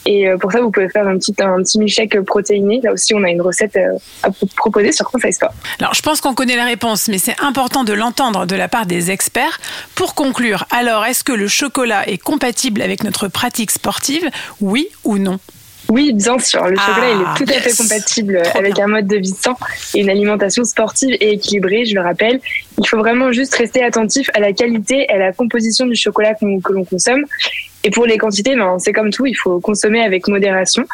Et 0.06 0.28
euh, 0.28 0.36
pour 0.38 0.52
ça, 0.52 0.60
vous 0.60 0.70
pouvez 0.70 0.88
faire 0.88 1.06
un 1.06 1.18
petit, 1.18 1.34
un 1.40 1.62
petit 1.62 1.78
milkshake 1.78 2.20
protéiné. 2.22 2.80
Là 2.82 2.92
aussi, 2.92 3.12
on 3.14 3.22
a 3.24 3.28
une 3.30 3.42
recette 3.42 3.76
euh, 3.76 3.98
à 4.22 4.28
vous 4.28 4.46
proposer 4.56 4.92
sur 4.92 5.10
Conseil 5.10 5.32
Sport. 5.32 5.52
Alors, 5.80 5.94
je 5.94 6.02
pense 6.02 6.20
qu'on 6.20 6.34
connaît 6.34 6.56
la 6.56 6.64
réponse, 6.64 7.08
mais 7.08 7.18
c'est 7.18 7.34
important 7.42 7.82
de 7.84 7.92
l'entendre 7.92 8.46
de 8.46 8.54
la 8.56 8.68
part 8.68 8.86
des 8.86 9.10
experts. 9.10 9.58
Pour 9.96 10.14
conclure, 10.14 10.64
alors, 10.70 11.04
est-ce 11.04 11.24
que 11.24 11.32
le 11.32 11.48
chocolat 11.48 12.08
est 12.08 12.18
compatible 12.18 12.82
avec 12.82 13.02
notre 13.04 13.28
pratique 13.28 13.70
sportive? 13.72 14.24
Oui 14.60 14.88
ou 15.04 15.18
non? 15.18 15.38
Oui, 15.88 16.12
bien 16.12 16.36
sûr. 16.40 16.64
Le 16.66 16.76
Ah, 16.78 16.86
chocolat, 16.86 17.10
il 17.12 17.20
est 17.20 17.44
tout 17.46 17.52
à 17.58 17.60
fait 17.60 17.76
compatible 17.76 18.42
Trop 18.44 18.58
avec 18.58 18.74
bien. 18.74 18.86
un 18.86 18.88
mode 18.88 19.06
de 19.06 19.16
vie 19.18 19.34
sain 19.40 19.54
et 19.94 20.00
une 20.00 20.10
alimentation 20.10 20.64
sportive 20.64 21.14
et 21.20 21.34
équilibrée, 21.34 21.84
je 21.84 21.94
le 21.94 22.00
rappelle. 22.00 22.40
Il 22.78 22.88
faut 22.88 22.98
vraiment 22.98 23.30
juste 23.30 23.54
rester 23.54 23.84
attentif 23.84 24.28
à 24.34 24.40
la 24.40 24.52
qualité 24.52 25.06
et 25.08 25.10
à 25.12 25.18
la 25.18 25.32
composition 25.32 25.86
du 25.86 25.94
chocolat 25.94 26.34
que 26.34 26.72
l'on 26.72 26.84
consomme. 26.84 27.24
Et 27.86 27.90
pour 27.90 28.04
les 28.04 28.18
quantités, 28.18 28.56
ben, 28.56 28.80
c'est 28.80 28.92
comme 28.92 29.10
tout, 29.10 29.26
il 29.26 29.34
faut 29.34 29.60
consommer 29.60 30.02
avec 30.02 30.26
modération. 30.26 30.84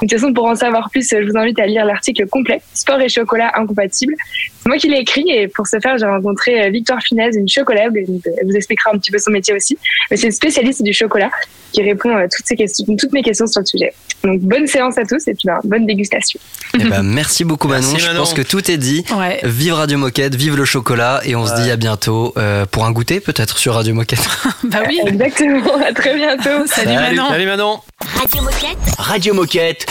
De 0.00 0.06
toute 0.06 0.12
façon, 0.20 0.32
pour 0.32 0.44
en 0.46 0.54
savoir 0.54 0.90
plus, 0.90 1.08
je 1.10 1.28
vous 1.28 1.36
invite 1.36 1.58
à 1.58 1.66
lire 1.66 1.84
l'article 1.84 2.26
complet 2.28 2.60
Sport 2.72 3.00
et 3.00 3.08
chocolat 3.08 3.50
incompatibles. 3.56 4.14
C'est 4.62 4.68
moi 4.68 4.78
qui 4.78 4.88
l'ai 4.88 4.98
écrit 4.98 5.24
et 5.28 5.48
pour 5.48 5.66
ce 5.66 5.78
faire, 5.80 5.98
j'ai 5.98 6.06
rencontré 6.06 6.66
euh, 6.66 6.70
Victoire 6.70 7.00
Finesse, 7.02 7.34
une 7.36 7.48
chocolabe. 7.48 7.96
Elle 7.96 8.46
vous 8.46 8.54
expliquera 8.56 8.90
un 8.94 8.98
petit 8.98 9.10
peu 9.10 9.18
son 9.18 9.30
métier 9.32 9.54
aussi. 9.54 9.76
Mais 10.10 10.16
c'est 10.16 10.26
une 10.26 10.32
spécialiste 10.32 10.82
du 10.82 10.92
chocolat 10.92 11.30
qui 11.72 11.82
répond 11.82 12.14
à 12.16 12.28
toutes, 12.28 12.46
ces 12.46 12.54
questions, 12.56 12.84
toutes 12.96 13.12
mes 13.12 13.22
questions 13.22 13.46
sur 13.46 13.60
le 13.60 13.66
sujet. 13.66 13.92
Donc, 14.24 14.40
bonne 14.40 14.66
séance 14.66 14.98
à 14.98 15.04
tous 15.04 15.26
et 15.28 15.34
puis 15.34 15.42
ben, 15.46 15.58
bonne 15.64 15.86
dégustation. 15.86 16.38
Eh 16.74 16.84
ben, 16.84 17.02
merci 17.02 17.44
beaucoup 17.44 17.68
Manon, 17.68 17.88
Merci, 17.88 18.00
je 18.00 18.06
Manon. 18.08 18.20
pense 18.20 18.34
que 18.34 18.42
tout 18.42 18.70
est 18.70 18.76
dit. 18.76 19.04
Ouais. 19.16 19.40
Vive 19.42 19.74
Radio 19.74 19.98
Moquette, 19.98 20.34
vive 20.34 20.56
le 20.56 20.64
chocolat 20.64 21.20
et 21.24 21.34
on 21.34 21.46
se 21.46 21.54
dit 21.60 21.70
à 21.70 21.76
bientôt 21.76 22.32
euh, 22.36 22.66
pour 22.66 22.84
un 22.84 22.92
goûter 22.92 23.20
peut-être 23.20 23.58
sur 23.58 23.74
Radio 23.74 23.94
Moquette. 23.94 24.26
Bah 24.64 24.78
oui. 24.86 25.00
Exactement, 25.06 25.76
à 25.76 25.92
très 25.92 26.14
bientôt. 26.14 26.66
Salut, 26.66 26.94
Manon. 26.94 27.28
Salut 27.28 27.46
Manon. 27.46 27.80
Radio 28.00 28.42
Moquette. 28.42 28.78
Radio 28.98 29.34
Moquette, 29.34 29.86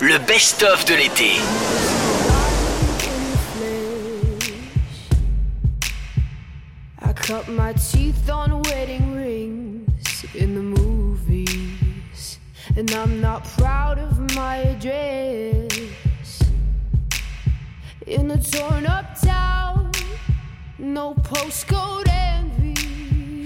le 0.00 0.18
best-of 0.18 0.84
de 0.84 0.94
l'été. 0.94 1.40
I 7.02 7.12
cut 7.14 7.48
my 7.48 7.72
teeth 7.74 8.28
on 8.28 8.62
wedding 8.64 9.14
rings 9.14 10.24
in 10.34 10.54
the 10.54 10.62
movies, 10.62 12.38
and 12.76 12.90
I'm 12.92 13.20
not 13.20 13.44
proud 13.56 13.98
of 13.98 14.18
my 14.34 14.58
address. 14.58 16.42
In 18.06 18.30
a 18.30 18.38
torn 18.38 18.86
up 18.86 19.18
town, 19.20 19.90
no 20.78 21.14
postcode 21.14 22.08
envy. 22.08 22.65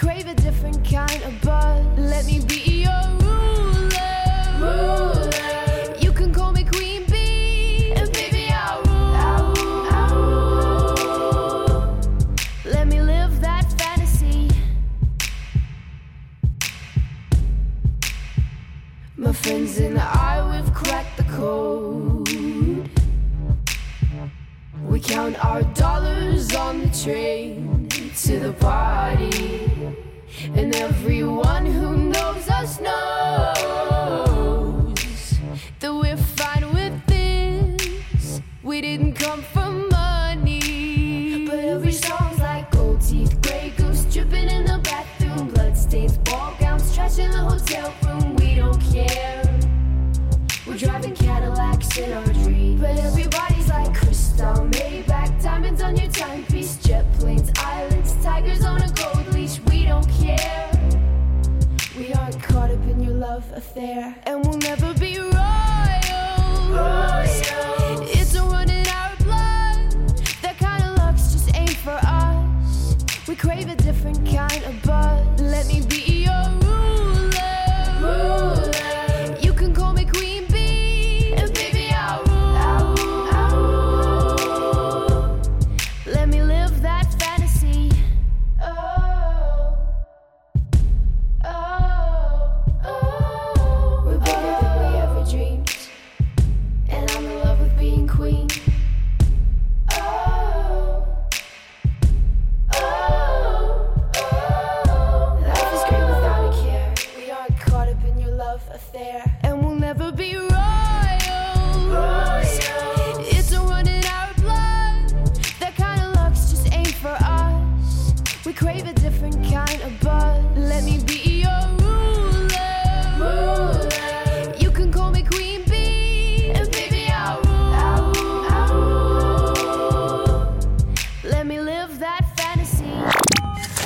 crave 0.00 0.26
a 0.28 0.34
different 0.34 0.82
kind 0.82 1.22
of 1.24 1.40
buzz. 1.42 1.84
Let 1.98 2.24
me 2.24 2.40
be 2.40 2.59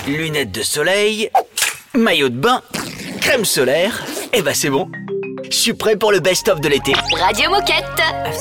Lunettes 0.06 0.52
de 0.52 0.62
soleil, 0.62 1.30
maillot 1.94 2.28
de 2.28 2.36
bain, 2.36 2.60
crème 3.20 3.44
solaire, 3.44 4.04
et 4.34 4.42
bah 4.42 4.52
c'est 4.52 4.68
bon. 4.68 4.90
Je 5.44 5.56
suis 5.56 5.72
prêt 5.72 5.96
pour 5.96 6.12
le 6.12 6.20
best-of 6.20 6.60
de 6.60 6.68
l'été. 6.68 6.92
Radio 7.18 7.50
Moquette. 7.50 7.84
I've 8.26 8.34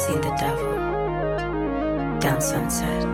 seen 2.42 2.60
the. 2.60 3.13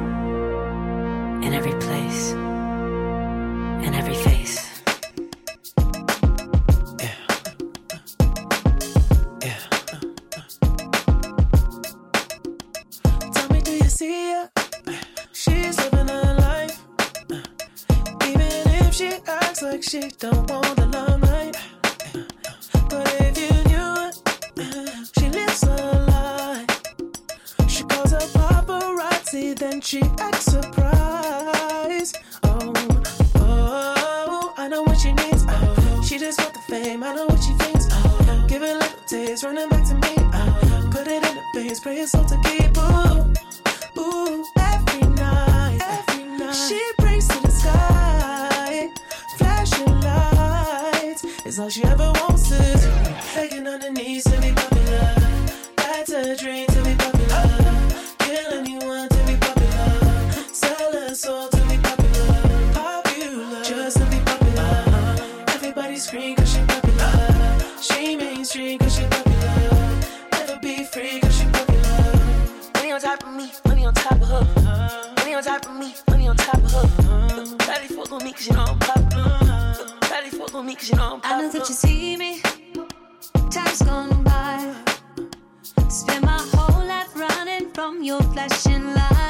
Spend 85.90 86.24
my 86.24 86.38
whole 86.54 86.86
life 86.86 87.16
running 87.16 87.72
from 87.72 88.04
your 88.04 88.22
flashing 88.22 88.94
light. 88.94 89.29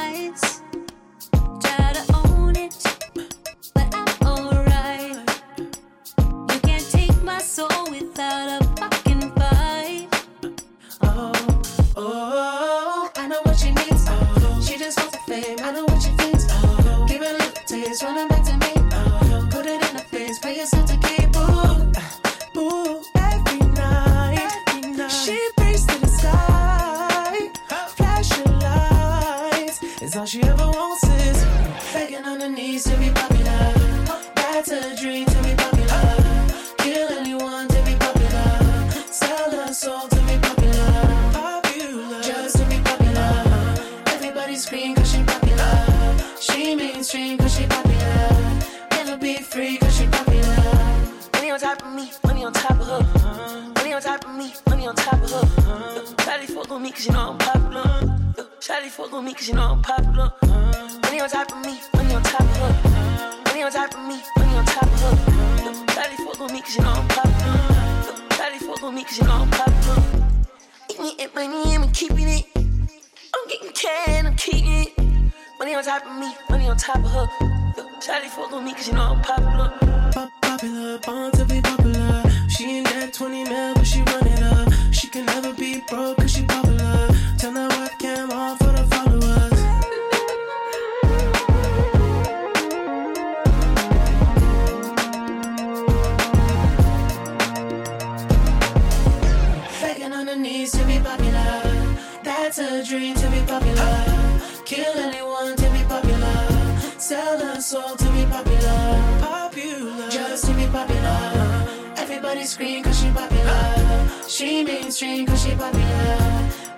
Cause 112.40 112.56
she 112.98 113.10
popular. 113.10 114.08
She 114.26 114.64
mainstream 114.64 115.26
cause 115.26 115.42
she. 115.42 115.54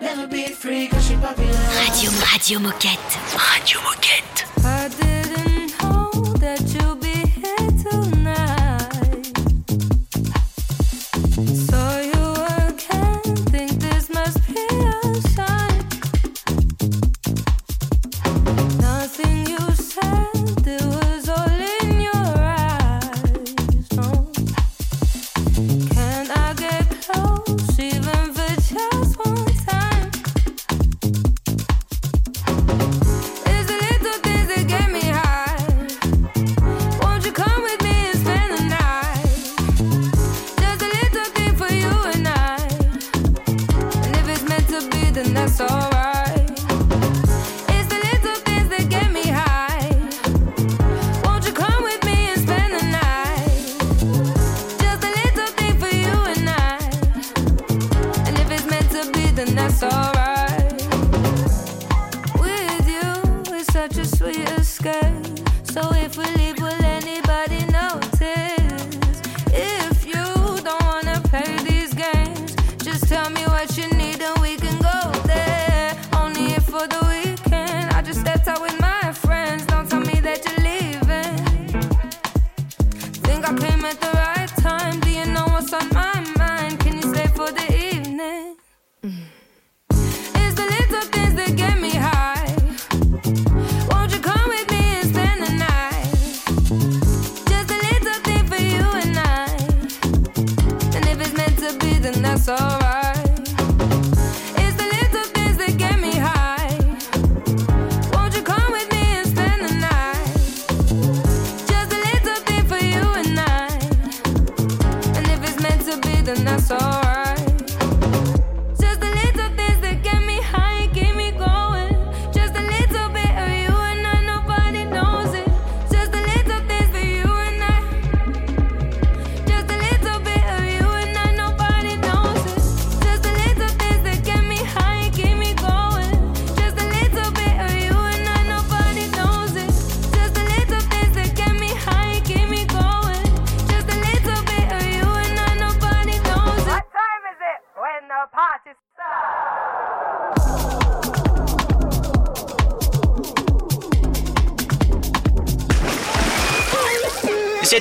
Never 0.00 0.26
be 0.26 0.48
free 0.48 0.88
cause 0.88 1.06
she. 1.06 1.14
Radio, 1.14 2.10
radio 2.32 2.58
moquette. 2.58 3.16
Radio 3.36 3.78
moquette. 3.80 5.11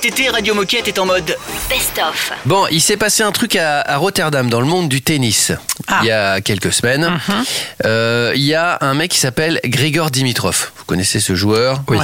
cet 0.01 0.13
été, 0.13 0.29
Radio 0.29 0.55
Moquette 0.55 0.87
est 0.87 0.97
en 0.97 1.05
mode 1.05 1.35
best-of. 1.69 2.31
Bon, 2.45 2.65
il 2.71 2.81
s'est 2.81 2.97
passé 2.97 3.21
un 3.21 3.31
truc 3.31 3.55
à, 3.55 3.97
Rotterdam 3.97 4.49
dans 4.49 4.59
le 4.59 4.65
monde 4.65 4.89
du 4.89 5.01
tennis 5.01 5.51
ah. 5.87 5.99
il 6.01 6.07
y 6.07 6.11
a 6.11 6.41
quelques 6.41 6.73
semaines. 6.73 7.05
Mhm. 7.05 7.43
Euh, 7.85 8.31
il 8.35 8.41
y 8.41 8.55
a 8.55 8.79
un 8.81 8.95
mec 8.95 9.11
qui 9.11 9.19
s'appelle 9.19 9.59
Grigor 9.63 10.09
Dimitrov. 10.09 10.71
Vous 10.77 10.85
connaissez 10.85 11.19
ce 11.19 11.35
joueur 11.35 11.83
Oui. 11.87 11.97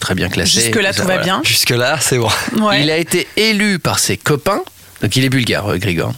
Très 0.00 0.14
bien 0.14 0.28
classé. 0.30 0.62
Jusque-là, 0.62 0.92
tout 0.92 1.04
va 1.04 1.18
bien. 1.18 1.42
Jusque-là, 1.44 1.98
c'est 2.00 2.18
bon. 2.18 2.30
Il 2.80 2.90
a 2.90 2.96
été 2.96 3.28
élu 3.36 3.78
par 3.78 4.00
ses 4.00 4.16
copains 4.16 4.62
donc 5.04 5.14
il 5.16 5.24
est 5.26 5.28
bulgare, 5.28 5.70
euh, 5.70 5.76
Grigor. 5.76 6.14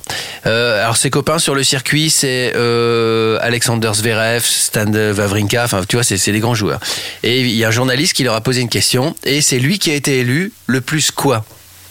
Euh, 0.47 0.81
alors 0.81 0.97
ses 0.97 1.11
copains 1.11 1.41
sur 1.41 1.57
le 1.57 1.65
circuit, 1.65 2.09
c'est 2.09 2.53
euh, 2.55 3.37
Alexander 3.43 3.91
Zverev, 3.93 4.45
Stan 4.45 4.87
Wawrinka, 4.87 5.65
enfin 5.65 5.83
tu 5.89 5.97
vois, 5.97 6.05
c'est 6.05 6.31
des 6.31 6.39
grands 6.39 6.55
joueurs. 6.55 6.79
Et 7.25 7.41
il 7.41 7.57
y 7.57 7.65
a 7.65 7.69
un 7.69 7.73
journaliste 7.73 8.13
qui 8.13 8.23
leur 8.23 8.37
a 8.37 8.41
posé 8.41 8.61
une 8.61 8.69
question, 8.69 9.17
et 9.25 9.41
c'est 9.41 9.59
lui 9.59 9.81
qui 9.81 9.91
a 9.91 9.95
été 9.95 10.21
élu 10.21 10.53
le 10.69 10.81
plus 10.81 11.11
quoi 11.11 11.45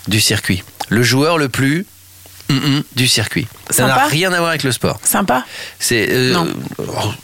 du 0.07 0.21
circuit? 0.21 0.63
Le 0.87 1.03
joueur 1.03 1.37
le 1.37 1.49
plus 1.49 1.85
mm, 2.47 2.55
mm, 2.55 2.83
du 2.95 3.09
circuit. 3.09 3.45
Ça 3.71 3.87
n'a 3.87 4.05
rien 4.05 4.31
à 4.31 4.37
voir 4.37 4.51
avec 4.51 4.63
le 4.63 4.71
sport. 4.71 4.97
Sympa. 5.03 5.43
C'est 5.79 6.07
euh, 6.11 6.45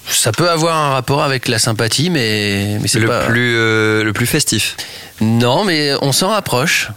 ça 0.10 0.34
peut 0.34 0.50
avoir 0.50 0.76
un 0.76 0.90
rapport 0.90 1.24
avec 1.24 1.48
la 1.48 1.60
sympathie, 1.60 2.10
mais, 2.10 2.78
mais 2.82 2.90
c'est 2.90 3.00
le 3.00 3.08
pas... 3.08 3.28
plus 3.28 3.54
le 4.04 4.12
plus 4.14 4.26
festif. 4.26 4.76
Non, 5.22 5.64
mais 5.64 5.94
on 6.02 6.12
s'en 6.12 6.28
rapproche. 6.28 6.90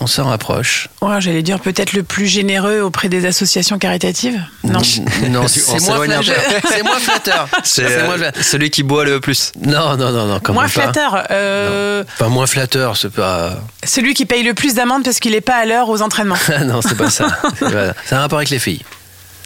On 0.00 0.06
s'en 0.06 0.24
rapproche. 0.24 0.88
Ouais, 1.02 1.20
J'allais 1.20 1.42
dire 1.42 1.60
peut-être 1.60 1.92
le 1.92 2.02
plus 2.02 2.26
généreux 2.26 2.80
auprès 2.80 3.10
des 3.10 3.26
associations 3.26 3.78
caritatives. 3.78 4.40
Non. 4.64 4.80
Non, 5.28 5.42
On 5.42 5.48
c'est 5.48 5.80
moins, 5.82 6.06
moins 6.06 6.98
flatteur. 6.98 7.46
C'est 7.62 7.86
C'est 7.88 7.98
euh, 8.00 8.04
moins 8.06 8.16
flatteur. 8.16 8.42
celui 8.42 8.70
qui 8.70 8.82
boit 8.82 9.04
le 9.04 9.20
plus. 9.20 9.52
Non, 9.60 9.96
non, 9.98 10.10
non, 10.10 10.26
non. 10.26 10.40
quand 10.40 10.54
Moins 10.54 10.62
pas. 10.64 10.68
flatteur. 10.70 11.26
euh, 11.30 12.04
Enfin, 12.14 12.28
moins 12.30 12.46
flatteur, 12.46 12.96
c'est 12.96 13.12
pas. 13.12 13.60
celui 13.84 14.14
qui 14.14 14.24
paye 14.24 14.42
le 14.42 14.54
plus 14.54 14.74
d'amendes 14.74 15.04
parce 15.04 15.18
qu'il 15.20 15.32
n'est 15.32 15.40
pas 15.42 15.56
à 15.56 15.66
l'heure 15.66 15.90
aux 15.90 16.00
entraînements. 16.00 16.36
non, 16.64 16.80
c'est 16.80 16.96
pas 16.96 17.10
ça. 17.10 17.26
C'est 17.58 17.70
pas- 17.70 17.92
C'est 18.06 18.14
un 18.14 18.20
rapport 18.20 18.38
avec 18.38 18.48
les 18.50 18.58
filles. 18.58 18.82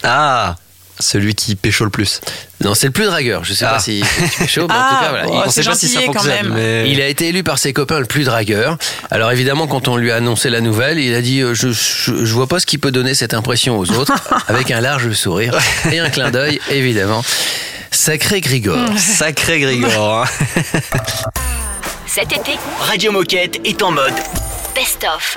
Ah, 0.04 0.54
celui 0.98 1.34
qui 1.34 1.54
pécho 1.56 1.84
le 1.84 1.90
plus. 1.90 2.20
Non, 2.62 2.74
c'est 2.74 2.86
le 2.86 2.92
plus 2.92 3.04
dragueur. 3.04 3.44
Je 3.44 3.52
sais 3.52 3.64
Ah. 3.66 3.72
pas 3.74 3.78
si 3.78 4.02
c'est 4.38 4.48
chaud, 4.48 4.66
mais 4.68 4.74
en 4.74 4.78
Ah, 4.78 4.88
tout 4.90 5.04
cas, 5.04 5.10
voilà. 5.10 5.24
bon, 5.26 5.34
Il- 5.34 5.46
on 5.46 5.50
c'est 5.50 5.62
sait 5.62 5.68
pas 5.70 5.74
si 5.76 5.88
ça 5.88 5.94
gentillet 6.00 6.06
quand 6.06 6.12
fonctionne, 6.20 6.48
même. 6.48 6.54
mais 6.54 6.90
Il 6.90 7.00
a 7.02 7.06
été 7.06 7.28
élu 7.28 7.42
par 7.42 7.58
ses 7.58 7.72
copains 7.72 7.98
le 8.00 8.06
plus 8.06 8.24
dragueur. 8.24 8.78
Alors 9.10 9.30
évidemment, 9.32 9.66
quand 9.66 9.88
on 9.88 9.96
lui 9.96 10.10
a 10.10 10.16
annoncé 10.16 10.48
la 10.50 10.60
nouvelle, 10.60 10.98
il 10.98 11.14
a 11.14 11.20
dit 11.20 11.40
euh, 11.40 11.54
je, 11.54 11.68
je, 11.68 12.24
je 12.24 12.32
vois 12.34 12.46
pas 12.46 12.58
ce 12.60 12.66
qui 12.66 12.78
peut 12.78 12.90
donner 12.90 13.14
cette 13.14 13.34
impression 13.34 13.78
aux 13.78 13.90
autres, 13.92 14.12
avec 14.48 14.70
un 14.70 14.80
large 14.80 15.12
sourire 15.12 15.58
et 15.92 15.98
un 15.98 16.08
clin 16.10 16.30
d'œil, 16.30 16.60
évidemment. 16.70 17.22
Sacré 17.90 18.40
Grigor. 18.40 18.78
sacré 18.98 19.60
Grigor. 19.60 20.24
hein. 20.24 20.24
Cet 22.06 22.32
été, 22.32 22.52
Radio 22.80 23.12
Moquette 23.12 23.60
est 23.64 23.82
en 23.82 23.90
mode 23.90 24.14
best-of. 24.74 25.36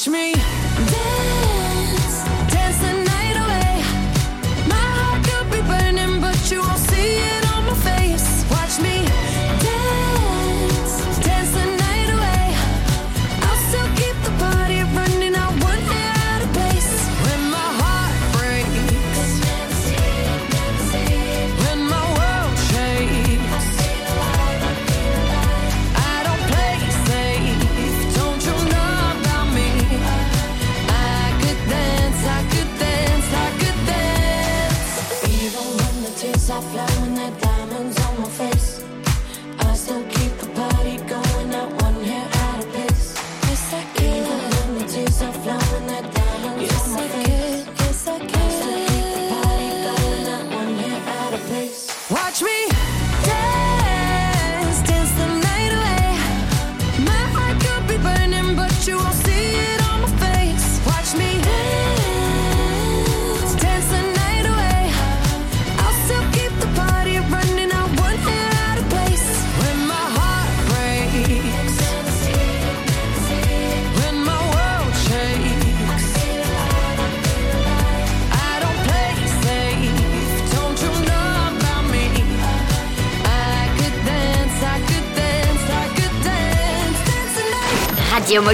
watch 0.00 0.08
me. 0.08 0.89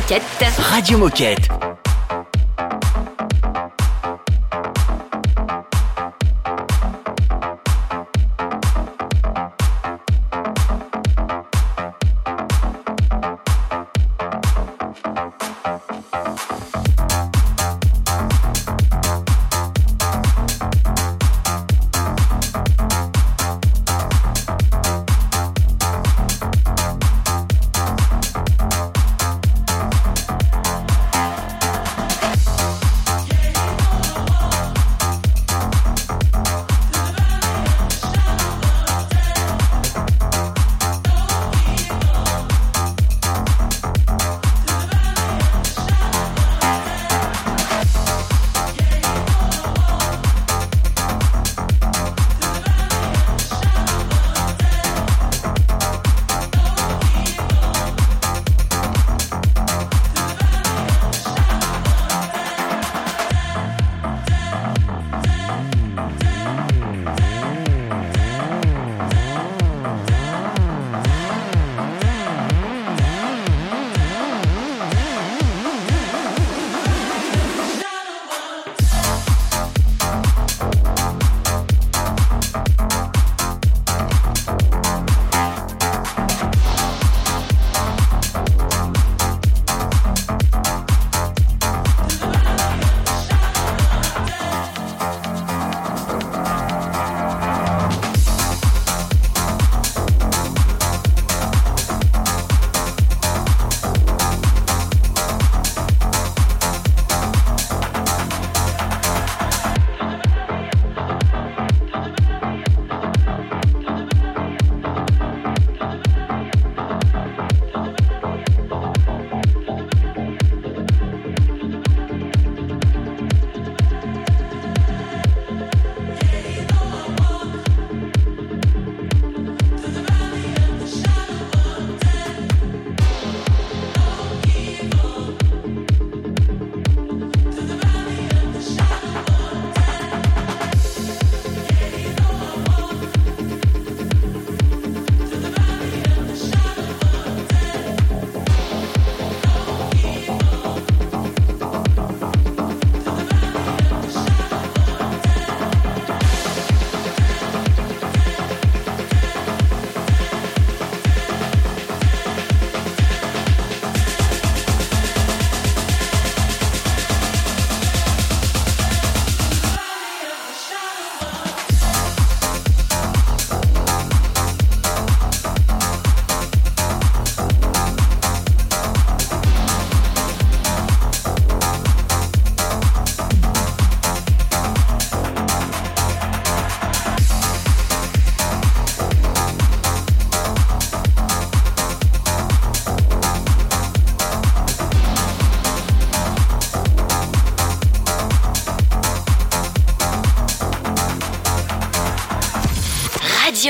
Radio 0.08 0.98
Moquette. 0.98 1.48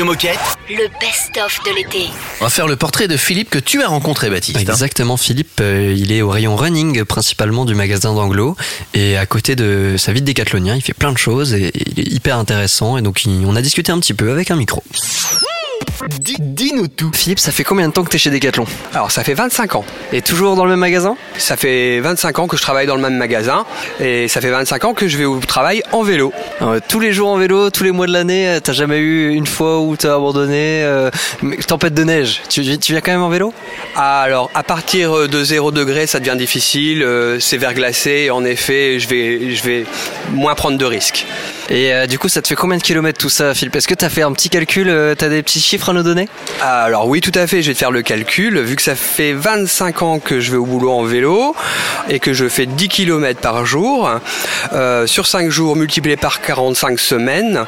Radio 0.00 0.12
Moquette. 0.14 0.38
Le 0.70 0.88
best-of 0.98 1.60
de 1.66 1.74
l'été. 1.74 2.08
On 2.40 2.44
va 2.44 2.48
faire 2.50 2.66
le 2.66 2.76
portrait 2.76 3.06
de 3.06 3.18
Philippe 3.18 3.50
que 3.50 3.58
tu 3.58 3.82
as 3.82 3.88
rencontré, 3.88 4.30
Baptiste. 4.30 4.56
hein. 4.56 4.60
Exactement, 4.62 5.18
Philippe, 5.18 5.60
euh, 5.60 5.94
il 5.94 6.10
est 6.10 6.22
au 6.22 6.30
rayon 6.30 6.56
running 6.56 7.04
principalement 7.04 7.66
du 7.66 7.74
magasin 7.74 8.14
d'Anglo 8.14 8.56
et 8.94 9.18
à 9.18 9.26
côté 9.26 9.56
de 9.56 9.96
sa 9.98 10.12
vie 10.14 10.22
de 10.22 10.26
décathlonien, 10.26 10.74
il 10.74 10.80
fait 10.80 10.94
plein 10.94 11.12
de 11.12 11.18
choses 11.18 11.52
et 11.52 11.70
il 11.74 12.00
est 12.00 12.10
hyper 12.10 12.38
intéressant 12.38 12.96
et 12.96 13.02
donc 13.02 13.26
il- 13.26 13.44
on 13.44 13.54
a 13.56 13.60
discuté 13.60 13.92
un 13.92 14.00
petit 14.00 14.14
peu 14.14 14.30
avec 14.32 14.50
un 14.50 14.56
micro. 14.56 14.82
Dis-nous 16.08 16.88
tout. 16.88 17.10
Philippe, 17.12 17.38
ça 17.38 17.52
fait 17.52 17.64
combien 17.64 17.88
de 17.88 17.92
temps 17.92 18.04
que 18.04 18.08
tu 18.08 18.16
es 18.16 18.18
chez 18.18 18.30
Decathlon 18.30 18.64
Alors 18.94 19.10
ça 19.10 19.22
fait 19.22 19.34
25 19.34 19.74
ans. 19.74 19.84
Et 20.12 20.22
toujours 20.22 20.56
dans 20.56 20.64
le 20.64 20.70
même 20.70 20.80
magasin 20.80 21.16
Ça 21.36 21.56
fait 21.56 22.00
25 22.00 22.38
ans 22.38 22.46
que 22.46 22.56
je 22.56 22.62
travaille 22.62 22.86
dans 22.86 22.96
le 22.96 23.02
même 23.02 23.16
magasin 23.16 23.66
et 24.00 24.28
ça 24.28 24.40
fait 24.40 24.50
25 24.50 24.84
ans 24.84 24.94
que 24.94 25.08
je 25.08 25.16
vais 25.18 25.26
au 25.26 25.38
travail 25.40 25.82
en 25.92 26.02
vélo. 26.02 26.32
Euh, 26.62 26.80
tous 26.88 27.00
les 27.00 27.12
jours 27.12 27.28
en 27.28 27.36
vélo, 27.36 27.70
tous 27.70 27.84
les 27.84 27.92
mois 27.92 28.06
de 28.06 28.12
l'année, 28.12 28.48
euh, 28.48 28.60
t'as 28.60 28.72
jamais 28.72 28.98
eu 28.98 29.30
une 29.30 29.46
fois 29.46 29.80
où 29.80 29.96
t'as 29.96 30.14
abandonné 30.14 30.82
euh, 30.82 31.10
Tempête 31.66 31.94
de 31.94 32.04
neige, 32.04 32.42
tu, 32.48 32.78
tu 32.78 32.92
viens 32.92 33.00
quand 33.00 33.12
même 33.12 33.22
en 33.22 33.28
vélo? 33.28 33.52
Alors 33.94 34.50
à 34.54 34.62
partir 34.62 35.28
de 35.28 35.44
0 35.44 35.70
degré 35.70 36.06
ça 36.06 36.18
devient 36.18 36.36
difficile, 36.36 37.02
euh, 37.02 37.38
c'est 37.40 37.58
verglacé 37.58 38.30
en 38.30 38.44
effet 38.44 38.98
je 38.98 39.08
vais, 39.08 39.54
je 39.54 39.62
vais 39.62 39.84
moins 40.32 40.54
prendre 40.54 40.78
de 40.78 40.84
risques. 40.84 41.26
Et 41.68 41.92
euh, 41.94 42.08
du 42.08 42.18
coup, 42.18 42.28
ça 42.28 42.42
te 42.42 42.48
fait 42.48 42.56
combien 42.56 42.78
de 42.78 42.82
kilomètres 42.82 43.20
tout 43.20 43.28
ça, 43.28 43.54
Philippe? 43.54 43.76
Est-ce 43.76 43.86
que 43.86 43.94
t'as 43.94 44.08
fait 44.08 44.22
un 44.22 44.32
petit 44.32 44.50
calcul 44.50 44.92
T'as 45.16 45.28
des 45.28 45.40
petits 45.40 45.60
chiffres 45.60 45.89
nous 45.92 46.02
donner 46.02 46.28
Alors 46.60 47.08
oui, 47.08 47.20
tout 47.20 47.32
à 47.34 47.46
fait, 47.46 47.62
je 47.62 47.68
vais 47.68 47.74
te 47.74 47.78
faire 47.78 47.90
le 47.90 48.02
calcul. 48.02 48.58
Vu 48.60 48.76
que 48.76 48.82
ça 48.82 48.94
fait 48.94 49.32
25 49.32 50.02
ans 50.02 50.18
que 50.18 50.40
je 50.40 50.50
vais 50.50 50.56
au 50.56 50.66
boulot 50.66 50.92
en 50.92 51.02
vélo 51.02 51.54
et 52.08 52.18
que 52.18 52.32
je 52.32 52.48
fais 52.48 52.66
10 52.66 52.88
km 52.88 53.40
par 53.40 53.64
jour, 53.66 54.10
euh, 54.72 55.06
sur 55.06 55.26
5 55.26 55.50
jours 55.50 55.76
multiplié 55.76 56.16
par 56.16 56.40
45 56.40 56.98
semaines, 56.98 57.64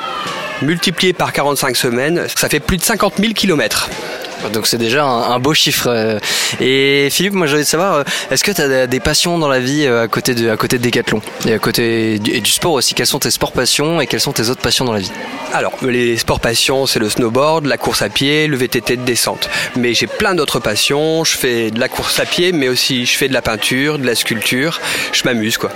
multiplié 0.62 1.12
par 1.12 1.32
45 1.32 1.76
semaines, 1.76 2.26
ça 2.34 2.48
fait 2.48 2.60
plus 2.60 2.76
de 2.76 2.82
50 2.82 3.14
000 3.18 3.32
km. 3.32 3.88
Donc 4.51 4.66
c'est 4.66 4.78
déjà 4.78 5.05
un, 5.05 5.38
beau 5.38 5.55
chiffre. 5.55 5.88
euh. 5.88 6.18
Et 6.61 7.09
Philippe, 7.11 7.34
moi 7.34 7.47
de 7.47 7.62
savoir, 7.62 7.95
euh, 7.95 8.05
est-ce 8.30 8.45
que 8.45 8.53
tu 8.53 8.61
as 8.61 8.86
des 8.86 9.01
passions 9.01 9.38
dans 9.38 9.49
la 9.49 9.61
vie 9.61 9.86
euh, 9.86 10.03
à 10.03 10.09
côté 10.09 10.34
de, 10.34 10.49
à 10.51 10.57
côté 10.57 10.78
de 10.78 10.93
et 11.47 11.53
à 11.53 11.59
côté 11.59 12.18
du, 12.18 12.30
et 12.32 12.40
du 12.40 12.51
sport 12.51 12.72
aussi? 12.72 12.95
Quelles 12.95 13.07
sont 13.07 13.18
tes 13.18 13.30
sports 13.30 13.53
passions 13.53 14.01
et 14.01 14.07
quelles 14.07 14.20
sont 14.20 14.32
tes 14.32 14.49
autres 14.49 14.61
passions 14.61 14.84
dans 14.84 14.93
la 14.93 15.01
vie? 15.01 15.12
Alors, 15.53 15.72
les 15.82 16.16
sports 16.16 16.40
passions, 16.40 16.86
c'est 16.86 16.99
le 16.99 17.09
snowboard, 17.09 17.66
la 17.66 17.78
course 17.78 18.03
à 18.03 18.09
pied, 18.09 18.47
le 18.47 18.57
VTT 18.57 18.97
de 18.97 19.05
descente. 19.05 19.49
Mais 19.76 19.95
j'ai 19.95 20.07
plein 20.07 20.34
d'autres 20.34 20.61
passions. 20.61 21.24
Je 21.24 21.36
fais 21.36 21.70
de 21.70 21.80
la 21.80 21.88
course 21.88 22.18
à 22.20 22.24
pied, 22.26 22.53
mais 22.53 22.68
aussi 22.68 23.07
je 23.07 23.16
fais 23.16 23.28
de 23.28 23.34
la 23.34 23.43
peinture, 23.43 23.99
de 23.99 24.07
la 24.07 24.14
sculpture. 24.14 24.80
Je 25.12 25.22
m'amuse, 25.24 25.57
quoi. 25.57 25.70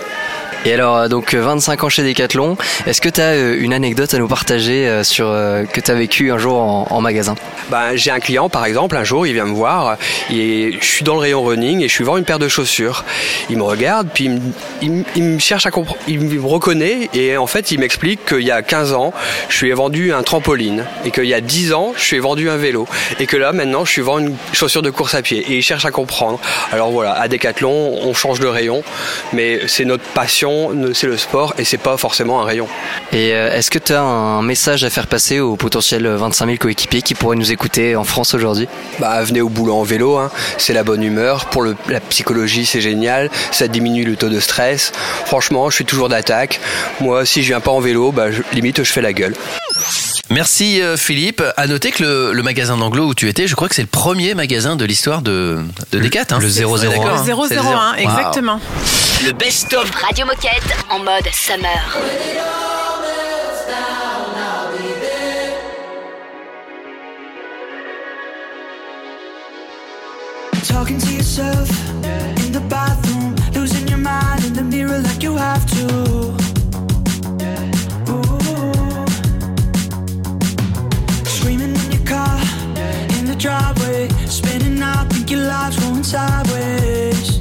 Et 0.65 0.73
alors, 0.73 0.97
euh, 0.97 1.09
donc 1.09 1.35
euh, 1.35 1.41
25 1.43 1.85
ans 1.85 1.89
chez 1.89 2.03
Decathlon, 2.03 2.57
est-ce 2.87 3.01
que 3.01 3.09
tu 3.09 3.21
as 3.21 3.37
une 3.37 3.73
anecdote 3.73 4.13
à 4.15 4.19
nous 4.19 4.27
partager 4.27 4.89
euh, 4.89 5.05
sur 5.05 5.29
euh, 5.29 5.65
que 5.65 5.81
tu 5.81 5.91
as 5.91 5.95
vécu 5.95 6.33
un 6.33 6.39
jour 6.39 6.57
en, 6.91 7.01
magasin? 7.01 7.37
Ben, 7.71 7.95
j'ai 7.95 8.11
un 8.11 8.19
client, 8.21 8.49
par 8.49 8.65
exemple, 8.65 8.97
un 8.97 9.05
jour, 9.05 9.27
il 9.27 9.33
vient 9.35 9.45
me 9.45 9.55
voir, 9.55 9.97
et 10.33 10.73
je 10.81 10.85
suis 10.85 11.05
dans 11.05 11.15
le 11.15 11.21
rayon 11.21 11.43
running 11.45 11.81
et 11.83 11.89
je 11.89 11.93
suis 11.93 12.03
voir 12.05 12.17
une 12.17 12.25
paire 12.25 12.39
de 12.41 12.49
chaussures. 12.49 13.05
Il 13.49 13.59
me 13.59 13.63
regarde, 13.63 14.09
puis 14.13 14.25
il 14.25 14.31
me, 14.33 14.41
il 14.83 14.91
me- 14.93 15.05
il 15.15 15.23
me 15.23 15.39
cherche 15.39 15.67
à 15.67 15.71
comprendre, 15.71 16.01
il 16.09 16.21
me 16.21 16.41
reconnaît, 16.47 17.11
et 17.15 17.37
en 17.37 17.47
fait, 17.47 17.71
il 17.71 17.79
m'explique 17.79 18.25
qu'il 18.27 18.43
y 18.43 18.51
a 18.51 18.63
15 18.63 18.93
ans, 18.93 19.13
je 19.49 19.65
lui 19.65 19.71
ai 19.71 19.75
vendu 19.75 20.13
un 20.13 20.23
trampoline, 20.25 20.85
et 21.05 21.11
qu'il 21.13 21.25
y 21.27 21.35
a 21.35 21.41
10 21.41 21.73
ans, 21.75 21.93
je 21.97 22.11
lui 22.11 22.17
ai 22.17 22.21
vendu 22.21 22.51
un 22.51 22.57
vélo, 22.57 22.87
et 23.21 23.27
que 23.27 23.37
là, 23.37 23.53
maintenant, 23.53 23.85
je 23.85 23.93
suis 23.93 24.03
vendu 24.03 24.27
une 24.29 24.37
chaussure 24.53 24.83
de 24.83 24.91
course 24.91 25.15
à 25.15 25.23
pied, 25.23 25.39
et 25.39 25.57
il 25.59 25.63
cherche 25.63 25.85
à 25.85 25.91
comprendre. 25.93 26.41
Alors 26.73 26.91
voilà, 26.91 27.13
à 27.13 27.29
Decathlon, 27.29 27.99
on 28.03 28.15
change 28.15 28.41
de 28.41 28.47
rayon, 28.47 28.83
mais 29.33 29.61
c'est 29.69 29.85
notre 29.85 30.05
passion, 30.05 30.56
c'est 30.95 31.07
le 31.07 31.17
sport, 31.17 31.55
et 31.59 31.65
c'est 31.65 31.79
pas 31.79 31.97
forcément 31.97 32.41
un 32.41 32.45
rayon. 32.45 32.69
Et 33.13 33.33
euh, 33.35 33.53
est-ce 33.53 33.71
que 33.71 33.79
tu 33.79 33.93
as 33.93 34.03
un 34.03 34.43
message 34.43 34.85
à 34.85 34.91
faire 34.91 35.07
passer 35.07 35.41
aux 35.41 35.57
potentiels 35.57 36.07
25 36.07 36.47
000 36.47 36.59
coéquipiers 36.59 37.03
qui 37.03 37.15
pourraient 37.15 37.37
nous 37.37 37.53
écouter 37.53 37.97
en 37.97 38.05
France 38.05 38.35
aujourd'hui? 38.35 38.69
Bah 38.99 39.23
venez 39.23 39.41
au 39.41 39.49
boulot 39.49 39.75
en 39.77 39.83
vélo, 39.83 40.17
hein. 40.17 40.31
c'est 40.59 40.73
la 40.73 40.83
bonne 40.85 41.03
humeur. 41.03 41.47
Pour 41.47 41.63
le- 41.63 41.77
la 41.89 42.01
psychologie, 42.01 42.67
c'est 42.67 42.81
génial. 42.81 43.31
Ça 43.53 43.69
diminue 43.69 44.05
le 44.05 44.17
taux 44.17 44.29
de 44.29 44.41
stress. 44.41 44.93
Franchement, 45.27 45.71
je 45.71 45.77
suis 45.77 45.85
toujours 45.85 46.09
d'attaque. 46.09 46.61
Moi, 47.01 47.25
si 47.27 47.43
je 47.43 47.49
viens 47.49 47.61
pas 47.61 47.71
en 47.71 47.81
vélo, 47.81 48.13
bah 48.13 48.31
je- 48.31 48.43
limite 48.53 48.83
je 48.83 48.93
fais 48.93 49.03
la 49.03 49.13
gueule. 49.13 49.35
Merci 50.31 50.83
euh, 50.83 50.97
Philippe. 50.97 51.43
À 51.57 51.67
noter 51.67 51.93
que 51.93 52.03
le, 52.03 52.33
le 52.33 52.43
magasin 52.43 52.77
d'Anglo 52.77 53.07
où 53.07 53.15
tu 53.15 53.29
étais, 53.29 53.47
je 53.47 53.55
crois 53.55 53.69
que 53.69 53.75
c'est 53.75 53.83
le 53.83 53.89
premier 53.89 54.35
magasin 54.35 54.77
de 54.77 54.85
l'histoire 54.85 55.23
de, 55.23 55.59
de 55.93 55.99
Decat. 56.01 56.27
Hein. 56.31 56.39
Le 56.41 56.49
001. 56.49 56.91
Hein. 57.07 57.25
Le 57.27 57.57
001, 57.59 57.95
exactement. 57.95 58.55
Wow. 58.55 59.27
Le 59.27 59.33
best-of 59.33 59.91
Radio 59.93 60.27
Moquette 60.27 60.77
en 60.91 60.99
mode 60.99 61.29
summer. 61.33 61.97
Talking 70.69 70.99
to 70.99 71.13
yourself 71.13 71.71
in 72.45 72.53
the 72.53 72.61
bathroom, 72.69 73.35
losing 73.55 73.89
your 73.89 73.99
mind 73.99 74.45
in 74.45 74.53
the 74.53 74.63
mirror 74.63 74.99
like 74.99 75.23
you 75.23 75.37
have 75.37 75.65
to. 75.71 76.06
think 85.07 85.31
your 85.31 85.41
life's 85.47 85.79
going 85.79 86.05
sideways. 86.05 87.39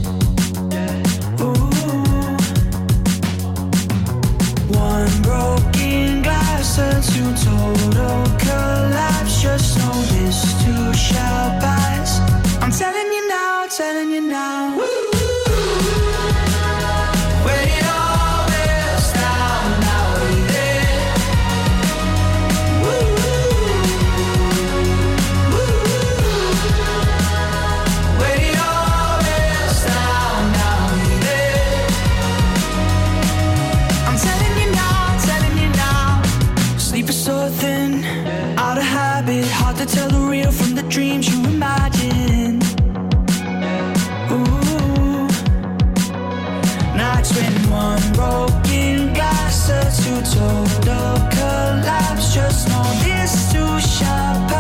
Ooh. 1.42 2.36
One 4.74 5.22
broken 5.22 6.22
glass 6.22 6.76
turns 6.76 7.08
to 7.14 7.24
total 7.46 8.24
collapse. 8.38 9.42
Just 9.42 9.78
know 9.78 10.02
this 10.14 10.40
too 10.64 10.94
shall 10.94 11.50
pass. 11.60 12.20
I'm 12.62 12.72
telling 12.72 13.12
you 13.14 13.28
now, 13.28 13.68
telling 13.68 14.12
you 14.12 14.22
now. 14.22 14.78
Woo! 14.78 15.15
total 50.26 51.16
collapse. 51.30 52.34
Just 52.34 52.68
know 52.68 52.84
this 53.04 53.52
too 53.52 53.80
shall 53.80 54.55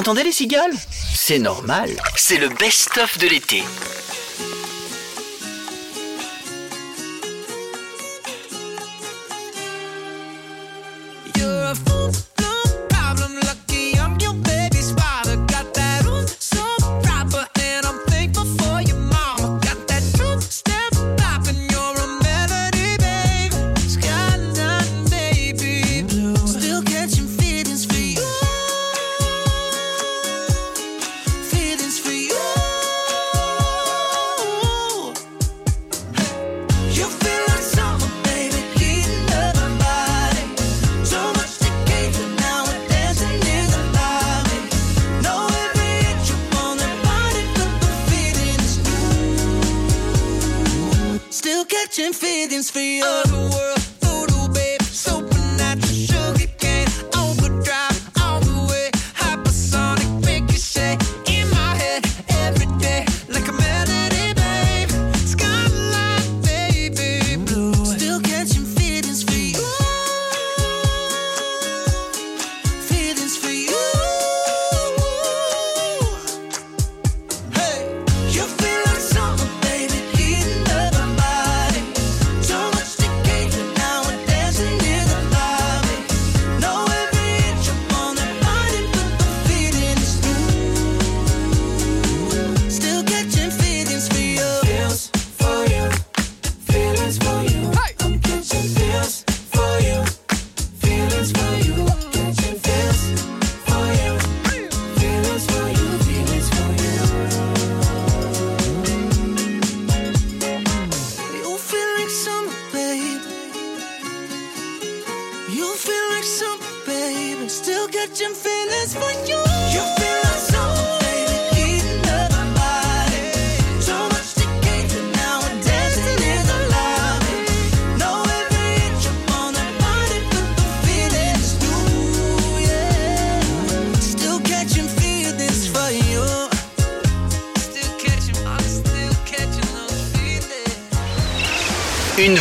entendez 0.00 0.24
les 0.24 0.32
cigales? 0.32 0.72
C'est 1.14 1.38
normal, 1.38 1.90
c'est 2.16 2.38
le 2.38 2.48
best-of 2.48 3.18
de 3.18 3.28
l'été. 3.28 3.62
still 51.60 51.78
catching 51.78 52.12
feelings 52.12 52.70
for 52.70 52.80
your 52.80 53.22
world. 53.50 53.89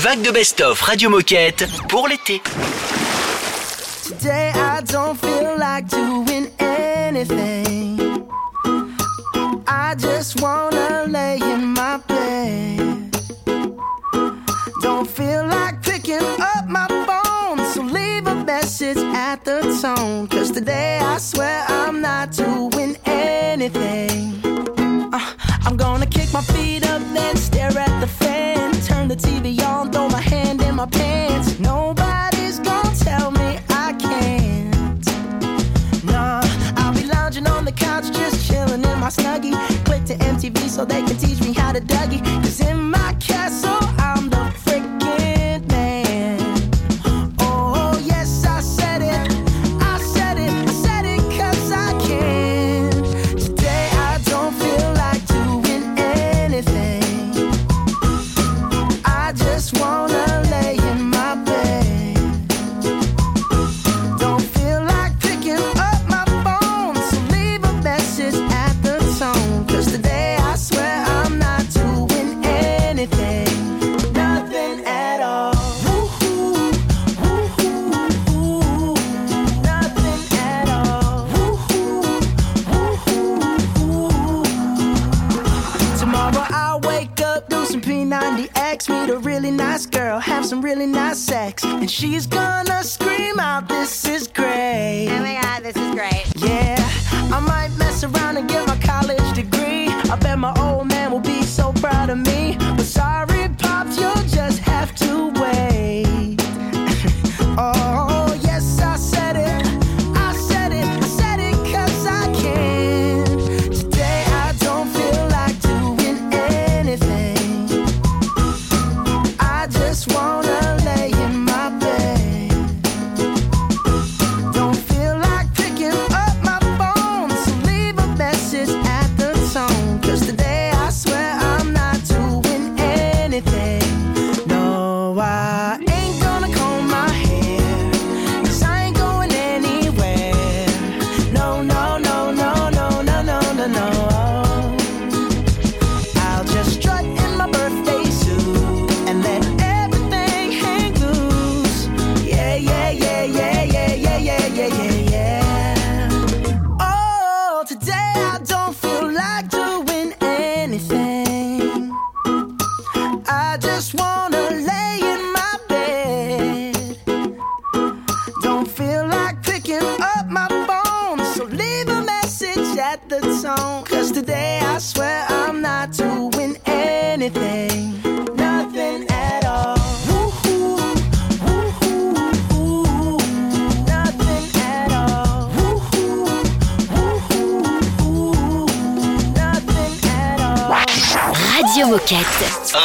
vague 0.10 0.22
de 0.24 0.32
best-of 0.32 0.82
Radio 0.82 1.10
Moquette 1.10 1.68
pour 1.88 2.08
l'été. 2.08 2.42
Today 4.08 4.52
I 4.56 4.82
don't 4.82 5.16
feel 5.16 5.56
like 5.58 5.88
doing 5.88 6.48
anything. 6.58 8.26
I 9.68 9.96
just 9.98 10.42
wanna 10.42 11.06
lay 11.08 11.38
in 11.38 11.74
my 11.76 12.00
bed. 12.08 13.12
Don't 14.82 15.08
feel 15.08 15.46
like 15.46 15.84
picking 15.84 16.26
up 16.40 16.68
my 16.68 16.88
phone, 17.06 17.64
so 17.72 17.82
leave 17.84 18.26
a 18.26 18.36
message 18.46 18.98
at 19.14 19.44
the 19.46 19.62
tone. 19.80 20.28
Cause 20.28 20.50
today 20.50 21.00
I 21.04 21.20
swear 21.20 21.69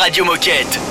Radio 0.04 0.22
Moquette. 0.22 0.83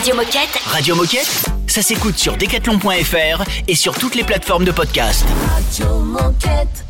Radio 0.00 0.16
Moquette 0.16 0.62
Radio 0.64 0.96
Moquette, 0.96 1.44
ça 1.66 1.82
s'écoute 1.82 2.16
sur 2.16 2.38
decathlon.fr 2.38 3.44
et 3.68 3.74
sur 3.74 3.98
toutes 3.98 4.14
les 4.14 4.24
plateformes 4.24 4.64
de 4.64 4.70
podcast. 4.70 5.26
Radio 5.54 5.98
Moquette. 5.98 6.89